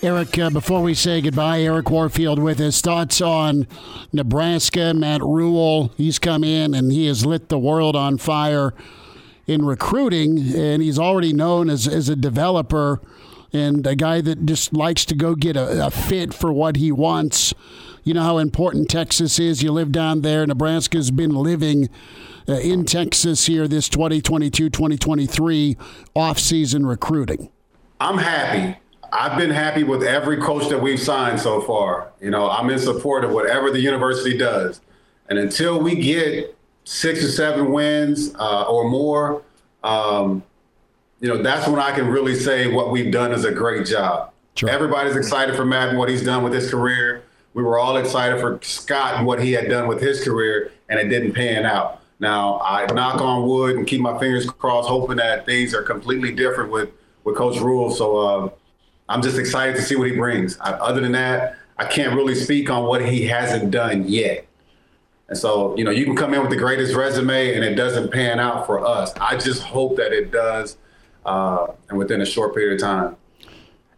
Eric, 0.00 0.38
uh, 0.38 0.50
before 0.50 0.80
we 0.80 0.94
say 0.94 1.20
goodbye, 1.20 1.60
Eric 1.62 1.90
Warfield 1.90 2.38
with 2.38 2.60
his 2.60 2.80
thoughts 2.80 3.20
on 3.20 3.66
Nebraska. 4.12 4.94
Matt 4.94 5.22
Rhule, 5.22 5.90
he's 5.96 6.20
come 6.20 6.44
in 6.44 6.72
and 6.72 6.92
he 6.92 7.08
has 7.08 7.26
lit 7.26 7.48
the 7.48 7.58
world 7.58 7.96
on 7.96 8.16
fire 8.16 8.74
in 9.48 9.64
recruiting, 9.64 10.54
and 10.54 10.80
he's 10.80 11.00
already 11.00 11.32
known 11.32 11.68
as, 11.68 11.88
as 11.88 12.08
a 12.08 12.14
developer 12.14 13.00
and 13.54 13.86
a 13.86 13.94
guy 13.94 14.20
that 14.20 14.44
just 14.46 14.72
likes 14.72 15.04
to 15.06 15.14
go 15.14 15.34
get 15.34 15.56
a, 15.56 15.86
a 15.86 15.90
fit 15.90 16.34
for 16.34 16.52
what 16.52 16.76
he 16.76 16.90
wants. 16.92 17.54
You 18.02 18.14
know 18.14 18.22
how 18.22 18.38
important 18.38 18.90
Texas 18.90 19.38
is. 19.38 19.62
You 19.62 19.72
live 19.72 19.92
down 19.92 20.20
there. 20.22 20.46
Nebraska's 20.46 21.10
been 21.10 21.34
living 21.34 21.88
uh, 22.48 22.54
in 22.54 22.84
Texas 22.84 23.46
here 23.46 23.66
this 23.66 23.88
2022 23.88 24.68
2023 24.68 25.76
offseason 26.14 26.86
recruiting. 26.86 27.50
I'm 28.00 28.18
happy 28.18 28.78
I've 29.14 29.38
been 29.38 29.50
happy 29.50 29.84
with 29.84 30.02
every 30.02 30.38
coach 30.38 30.68
that 30.70 30.82
we've 30.82 30.98
signed 30.98 31.38
so 31.38 31.60
far. 31.60 32.10
You 32.20 32.30
know, 32.30 32.50
I'm 32.50 32.68
in 32.68 32.80
support 32.80 33.24
of 33.24 33.30
whatever 33.30 33.70
the 33.70 33.80
university 33.80 34.36
does. 34.36 34.80
And 35.28 35.38
until 35.38 35.80
we 35.80 35.94
get 35.94 36.58
six 36.82 37.22
or 37.22 37.28
seven 37.28 37.70
wins 37.70 38.34
uh, 38.34 38.64
or 38.64 38.90
more, 38.90 39.42
um, 39.84 40.42
you 41.24 41.30
know, 41.30 41.42
that's 41.42 41.66
when 41.66 41.80
I 41.80 41.90
can 41.92 42.08
really 42.08 42.34
say 42.34 42.70
what 42.70 42.90
we've 42.90 43.10
done 43.10 43.32
is 43.32 43.46
a 43.46 43.50
great 43.50 43.86
job. 43.86 44.30
Sure. 44.56 44.68
Everybody's 44.68 45.16
excited 45.16 45.56
for 45.56 45.64
Matt 45.64 45.88
and 45.88 45.98
what 45.98 46.10
he's 46.10 46.22
done 46.22 46.44
with 46.44 46.52
his 46.52 46.70
career. 46.70 47.24
We 47.54 47.62
were 47.62 47.78
all 47.78 47.96
excited 47.96 48.42
for 48.42 48.58
Scott 48.60 49.14
and 49.14 49.26
what 49.26 49.42
he 49.42 49.52
had 49.52 49.70
done 49.70 49.88
with 49.88 50.02
his 50.02 50.22
career, 50.22 50.70
and 50.90 51.00
it 51.00 51.08
didn't 51.08 51.32
pan 51.32 51.64
out. 51.64 52.02
Now, 52.20 52.60
I 52.60 52.84
knock 52.92 53.22
on 53.22 53.48
wood 53.48 53.74
and 53.74 53.86
keep 53.86 54.02
my 54.02 54.18
fingers 54.18 54.44
crossed, 54.50 54.86
hoping 54.86 55.16
that 55.16 55.46
things 55.46 55.72
are 55.72 55.82
completely 55.82 56.30
different 56.30 56.70
with, 56.70 56.90
with 57.24 57.36
Coach 57.36 57.58
Rhule. 57.58 57.90
So, 57.90 58.16
uh, 58.18 58.50
I'm 59.08 59.22
just 59.22 59.38
excited 59.38 59.76
to 59.76 59.82
see 59.82 59.96
what 59.96 60.10
he 60.10 60.14
brings. 60.14 60.60
I, 60.60 60.72
other 60.72 61.00
than 61.00 61.12
that, 61.12 61.56
I 61.78 61.86
can't 61.86 62.14
really 62.14 62.34
speak 62.34 62.68
on 62.68 62.84
what 62.84 63.02
he 63.02 63.24
hasn't 63.24 63.70
done 63.70 64.06
yet. 64.06 64.46
And 65.28 65.38
so, 65.38 65.74
you 65.78 65.84
know, 65.84 65.90
you 65.90 66.04
can 66.04 66.16
come 66.16 66.34
in 66.34 66.42
with 66.42 66.50
the 66.50 66.56
greatest 66.56 66.94
resume 66.94 67.54
and 67.54 67.64
it 67.64 67.76
doesn't 67.76 68.12
pan 68.12 68.38
out 68.38 68.66
for 68.66 68.86
us. 68.86 69.10
I 69.18 69.38
just 69.38 69.62
hope 69.62 69.96
that 69.96 70.12
it 70.12 70.30
does, 70.30 70.76
uh, 71.24 71.66
and 71.88 71.98
within 71.98 72.20
a 72.20 72.26
short 72.26 72.54
period 72.54 72.74
of 72.74 72.80
time. 72.80 73.16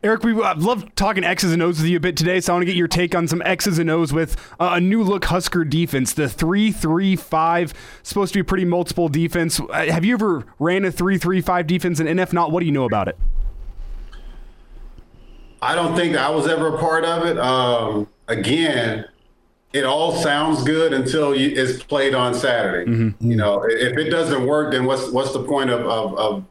Eric, 0.02 0.22
we 0.22 0.40
I've 0.40 0.62
loved 0.62 0.94
talking 0.94 1.24
X's 1.24 1.52
and 1.52 1.62
O's 1.62 1.78
with 1.80 1.88
you 1.88 1.96
a 1.96 2.00
bit 2.00 2.16
today, 2.16 2.38
so 2.40 2.52
I 2.52 2.56
want 2.56 2.62
to 2.62 2.66
get 2.66 2.76
your 2.76 2.86
take 2.86 3.14
on 3.14 3.26
some 3.26 3.42
X's 3.42 3.78
and 3.78 3.90
O's 3.90 4.12
with 4.12 4.36
uh, 4.60 4.72
a 4.74 4.80
new 4.80 5.02
look 5.02 5.24
Husker 5.24 5.64
defense, 5.64 6.12
the 6.12 6.28
three-three-five. 6.28 7.74
Supposed 8.04 8.32
to 8.34 8.38
be 8.38 8.42
pretty 8.44 8.66
multiple 8.66 9.08
defense. 9.08 9.58
Uh, 9.58 9.86
have 9.90 10.04
you 10.04 10.14
ever 10.14 10.44
ran 10.60 10.84
a 10.84 10.92
three-three-five 10.92 11.66
defense? 11.66 11.98
And 11.98 12.20
if 12.20 12.32
not, 12.32 12.52
what 12.52 12.60
do 12.60 12.66
you 12.66 12.72
know 12.72 12.84
about 12.84 13.08
it? 13.08 13.18
I 15.60 15.74
don't 15.74 15.96
think 15.96 16.16
I 16.16 16.30
was 16.30 16.46
ever 16.46 16.76
a 16.76 16.78
part 16.78 17.04
of 17.04 17.26
it. 17.26 17.38
Um, 17.38 18.06
again, 18.28 19.06
it 19.72 19.84
all 19.84 20.14
sounds 20.14 20.62
good 20.62 20.92
until 20.92 21.34
you, 21.34 21.50
it's 21.60 21.82
played 21.82 22.14
on 22.14 22.34
Saturday. 22.34 22.88
Mm-hmm. 22.88 23.30
You 23.30 23.36
know, 23.36 23.64
if 23.64 23.96
it 23.96 24.10
doesn't 24.10 24.46
work, 24.46 24.72
then 24.72 24.84
what's 24.84 25.10
what's 25.10 25.32
the 25.32 25.42
point 25.42 25.70
of, 25.70 25.80
of, 25.80 26.16
of 26.16 26.44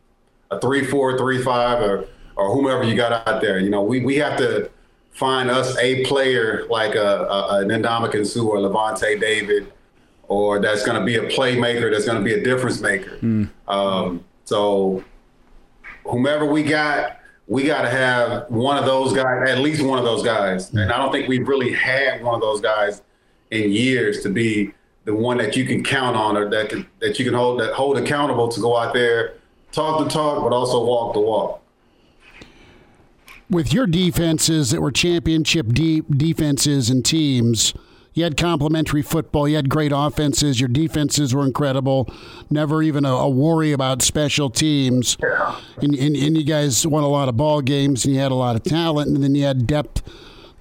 a 0.52 0.60
three 0.60 0.86
four, 0.86 1.18
three 1.18 1.42
five, 1.42 1.82
or 1.82 2.08
or 2.36 2.54
whomever 2.54 2.84
you 2.84 2.96
got 2.96 3.28
out 3.28 3.42
there? 3.42 3.60
You 3.60 3.70
know, 3.70 3.84
we 3.84 4.02
we 4.02 4.16
have 4.18 4.38
to 4.38 4.70
find 5.12 5.50
us 5.50 5.78
a 5.78 6.04
player 6.06 6.66
like 6.70 6.96
a, 6.96 7.24
a 7.24 7.60
an 7.60 7.70
Ndamukong 7.70 8.26
Suh 8.26 8.42
or 8.42 8.58
Lavonte 8.58 9.20
David, 9.20 9.72
or 10.28 10.60
that's 10.60 10.86
going 10.86 11.00
to 11.00 11.06
be 11.06 11.16
a 11.16 11.30
playmaker, 11.30 11.92
that's 11.92 12.06
going 12.06 12.18
to 12.18 12.24
be 12.24 12.34
a 12.34 12.44
difference 12.44 12.82
maker. 12.82 13.18
Mm. 13.22 13.50
Um, 13.68 14.26
so 14.44 15.04
whomever 16.04 16.46
we 16.46 16.64
got 16.64 17.20
we 17.48 17.64
got 17.64 17.84
to 17.84 17.90
have 17.90 18.50
one 18.50 18.78
of 18.78 18.86
those 18.86 19.14
guys, 19.14 19.50
at 19.50 19.60
least 19.60 19.82
one 19.84 20.00
of 20.00 20.06
those 20.06 20.24
guys. 20.24 20.74
And 20.74 20.92
I 20.92 20.98
don't 20.98 21.12
think 21.12 21.28
we've 21.28 21.48
really 21.48 21.72
had 21.72 22.24
one 22.24 22.34
of 22.34 22.42
those 22.42 22.60
guys 22.60 23.04
in 23.52 23.72
years 23.72 24.24
to 24.24 24.30
be 24.30 24.74
the 25.04 25.14
one 25.14 25.38
that 25.38 25.56
you 25.56 25.66
can 25.66 25.84
count 25.84 26.16
on 26.18 26.36
or 26.36 26.50
that 26.50 26.70
can, 26.70 26.88
that 27.00 27.20
you 27.20 27.26
can 27.26 27.36
hold 27.36 27.60
that 27.60 27.74
hold 27.74 27.98
accountable 27.98 28.48
to 28.50 28.60
go 28.60 28.76
out 28.76 28.94
there, 28.94 29.36
talk 29.76 30.04
the 30.04 30.10
talk, 30.10 30.42
but 30.42 30.56
also 30.56 30.84
walk 30.84 31.14
the 31.14 31.20
walk. 31.20 31.62
With 33.50 33.72
your 33.74 33.86
defenses 33.86 34.72
that 34.72 34.82
were 34.82 34.92
championship 34.92 35.68
deep 35.68 36.06
defenses 36.18 36.90
and 36.90 37.06
teams, 37.06 37.74
You 38.16 38.24
had 38.24 38.38
complementary 38.38 39.02
football. 39.02 39.48
You 39.48 39.58
had 39.58 39.70
great 39.70 39.92
offenses. 39.94 40.62
Your 40.62 40.70
defenses 40.70 41.36
were 41.36 41.44
incredible. 41.44 42.10
Never 42.50 42.82
even 42.82 43.04
a, 43.04 43.12
a 43.12 43.30
worry 43.30 43.74
about 43.74 44.02
special 44.02 44.50
teams. 44.50 45.18
Yeah. 45.22 45.60
And, 45.82 45.94
and, 45.94 46.16
and 46.16 46.38
you 46.38 46.46
guys 46.46 46.88
won 46.88 47.04
a 47.04 47.10
lot 47.10 47.28
of 47.28 47.36
ball 47.36 47.62
games, 47.62 48.06
and 48.06 48.14
you 48.14 48.22
had 48.22 48.32
a 48.32 48.36
lot 48.36 48.56
of 48.56 48.64
talent, 48.64 49.10
and 49.10 49.22
then 49.22 49.36
you 49.36 49.44
had 49.44 49.68
depth 49.68 50.02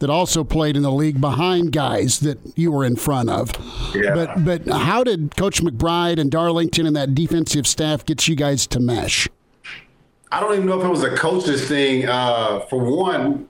that 0.05 0.11
also 0.11 0.45
played 0.45 0.77
in 0.77 0.83
the 0.83 0.93
league 0.93 1.19
behind 1.19 1.73
guys 1.73 2.21
that 2.21 2.39
you 2.57 2.71
were 2.71 2.85
in 2.85 2.95
front 2.95 3.31
of. 3.31 3.51
Yeah. 3.95 4.13
But 4.15 4.45
but 4.45 4.69
how 4.69 5.03
did 5.03 5.35
Coach 5.35 5.63
McBride 5.63 6.21
and 6.21 6.31
Darlington 6.31 6.85
and 6.85 6.95
that 6.95 7.15
defensive 7.15 7.67
staff 7.67 8.05
get 8.05 8.29
you 8.29 8.37
guys 8.37 8.67
to 8.67 8.81
mesh? 8.81 9.27
I 10.31 10.41
don't 10.41 10.53
even 10.53 10.67
know 10.67 10.79
if 10.79 10.85
it 10.85 10.91
was 10.91 11.05
a 11.05 11.17
coach's 11.17 11.67
thing. 11.67 12.07
Uh, 12.07 12.61
for 12.69 12.85
one, 12.85 13.49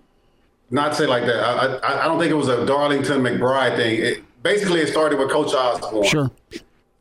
not 0.70 0.94
say 0.94 1.08
like 1.08 1.26
that. 1.26 1.42
I, 1.42 1.74
I, 1.78 2.04
I 2.04 2.04
don't 2.04 2.20
think 2.20 2.30
it 2.30 2.36
was 2.36 2.46
a 2.46 2.64
Darlington 2.64 3.20
McBride 3.20 3.74
thing. 3.74 4.00
It, 4.00 4.22
basically, 4.44 4.78
it 4.78 4.86
started 4.86 5.18
with 5.18 5.32
Coach 5.32 5.52
Osborne. 5.54 6.04
Sure. 6.04 6.30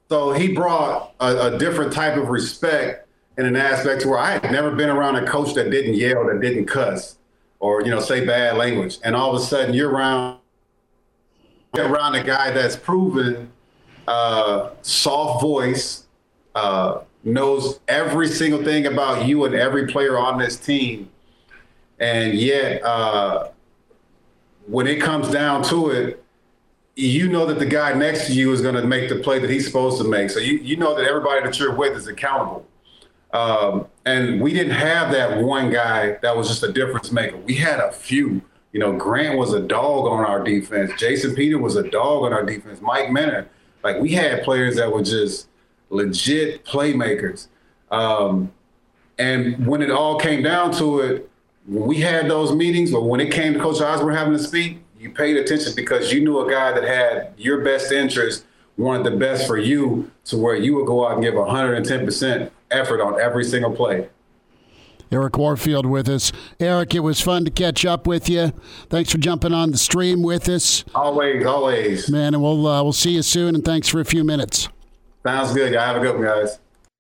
So 0.10 0.32
he 0.32 0.52
brought 0.52 1.13
a, 1.20 1.54
a 1.54 1.60
different 1.60 1.94
type 1.94 2.18
of 2.18 2.30
respect 2.30 3.08
in 3.38 3.46
an 3.46 3.56
aspect 3.56 4.02
to 4.02 4.08
where 4.08 4.20
I 4.20 4.32
had 4.32 4.52
never 4.52 4.72
been 4.72 4.89
around 4.89 5.18
a 5.18 5.28
coach 5.28 5.54
that 5.54 5.70
didn't 5.70 5.94
yell, 5.94 6.26
that 6.26 6.42
didn't 6.42 6.66
cuss, 6.66 7.18
or 7.63 7.82
you 7.82 7.89
know 7.89 8.02
say 8.02 8.26
bad 8.26 8.58
language. 8.58 8.99
And 9.06 9.15
all 9.15 9.34
of 9.34 9.41
a 9.41 9.45
sudden, 9.45 9.73
you're 9.73 9.89
around 9.89 10.38
you're 11.73 11.88
around 11.88 12.13
a 12.15 12.23
guy 12.23 12.52
that's 12.52 12.76
proven 12.76 13.49
uh, 14.06 14.71
soft 14.82 15.41
voice, 15.41 16.06
uh, 16.56 16.99
knows 17.23 17.80
every 17.88 18.28
single 18.28 18.62
thing 18.65 18.86
about 18.86 19.26
you 19.26 19.45
and 19.45 19.56
every 19.56 19.88
player 19.88 20.19
on 20.19 20.38
this 20.38 20.58
team, 20.58 21.10
and 21.99 22.34
yet 22.34 22.84
uh, 22.84 23.47
when 24.67 24.86
it 24.86 25.02
comes 25.02 25.30
down 25.30 25.63
to 25.63 25.89
it, 25.89 26.21
you 26.97 27.30
know 27.30 27.45
that 27.45 27.60
the 27.60 27.65
guy 27.65 27.93
next 27.93 28.28
to 28.28 28.34
you 28.34 28.52
is 28.52 28.62
going 28.62 28.76
to 28.76 28.86
make 28.86 29.08
the 29.08 29.19
play 29.19 29.39
that 29.39 29.49
he's 29.49 29.65
supposed 29.65 30.02
to 30.02 30.08
make. 30.08 30.30
So 30.32 30.39
you, 30.39 30.58
you 30.58 30.76
know 30.76 30.95
that 30.95 31.06
everybody 31.06 31.41
that 31.45 31.58
you're 31.58 31.73
with 31.73 31.95
is 31.95 32.08
accountable. 32.08 32.67
Um, 33.34 33.88
and 34.06 34.39
we 34.39 34.54
didn't 34.54 34.74
have 34.74 35.12
that 35.12 35.41
one 35.41 35.72
guy 35.72 36.17
that 36.22 36.38
was 36.38 36.48
just 36.48 36.63
a 36.63 36.72
difference 36.72 37.12
maker. 37.12 37.38
We 37.38 37.56
had 37.56 37.80
a 37.80 37.91
few. 37.91 38.41
You 38.72 38.80
know, 38.80 38.93
Grant 38.93 39.38
was 39.38 39.54
a 39.54 39.60
dog 39.60 40.08
on 40.08 40.26
our 40.26 40.43
defense. 40.43 40.91
Jason 40.98 41.36
Peter 41.36 41.58
was 41.58 41.76
a 41.76 41.88
dog 41.89 42.24
on 42.24 42.34
our 42.34 42.43
defense. 42.43 42.80
Mike 42.82 43.12
Minter. 43.12 43.48
Like 43.84 44.00
we 44.00 44.13
had 44.13 44.43
players 44.43 44.78
that 44.78 44.91
were 44.91 45.04
just 45.04 45.48
legit 45.89 46.63
playmakers. 46.65 47.48
Um, 47.91 48.52
and 49.17 49.67
when 49.67 49.82
it 49.82 49.91
all 49.91 50.19
came 50.19 50.41
down 50.41 50.72
to 50.74 51.02
it, 51.02 51.30
when 51.65 51.88
we 51.88 51.98
had 51.98 52.30
those 52.30 52.54
meetings, 52.54 52.93
or 52.93 53.08
when 53.08 53.19
it 53.19 53.32
came 53.32 53.54
to 53.54 53.60
Coach 53.60 53.80
Osborne 53.82 54.15
having 54.15 54.34
to 54.34 54.43
speak, 54.43 54.80
you 55.00 55.12
paid 55.12 55.38
attention 55.38 55.74
because 55.76 56.12
you 56.12 56.22
knew 56.22 56.39
a 56.39 56.50
guy 56.50 56.72
that 56.72 56.84
had 56.84 57.34
your 57.38 57.63
best 57.63 57.91
interest, 57.91 58.46
wanted 58.78 59.06
the 59.06 59.17
best 59.17 59.48
for 59.48 59.58
you, 59.58 60.10
to 60.26 60.38
where 60.38 60.56
you 60.56 60.76
would 60.76 60.88
go 60.88 61.08
out 61.08 61.13
and 61.13 61.24
give 61.24 61.36
110% 61.36 62.50
effort 62.74 63.02
on 63.02 63.20
every 63.20 63.44
single 63.46 63.72
play. 63.72 64.10
Eric 65.12 65.38
Warfield 65.38 65.86
with 65.86 66.10
us. 66.10 66.32
Eric, 66.60 66.96
it 66.96 67.02
was 67.02 67.22
fun 67.22 67.46
to 67.46 67.52
catch 67.52 67.86
up 67.86 68.08
with 68.08 68.28
you. 68.30 68.52
Thanks 68.90 69.12
for 69.12 69.20
jumping 69.20 69.54
on 69.54 69.70
the 69.72 69.78
stream 69.78 70.24
with 70.24 70.50
us, 70.50 70.84
Always, 70.96 71.46
always. 71.46 72.10
man. 72.10 72.34
And 72.34 72.42
we'll 72.42 72.66
uh, 72.66 72.82
we'll 72.82 72.94
see 72.94 73.12
you 73.12 73.22
soon. 73.22 73.54
And 73.54 73.64
thanks 73.64 73.88
for 73.88 74.00
a 74.00 74.06
few 74.06 74.24
minutes. 74.24 74.70
Sounds 75.24 75.54
good. 75.54 75.72
Y'all 75.74 75.82
have 75.82 75.98
a 75.98 76.00
good 76.00 76.16
one, 76.16 76.24
guys. 76.24 76.58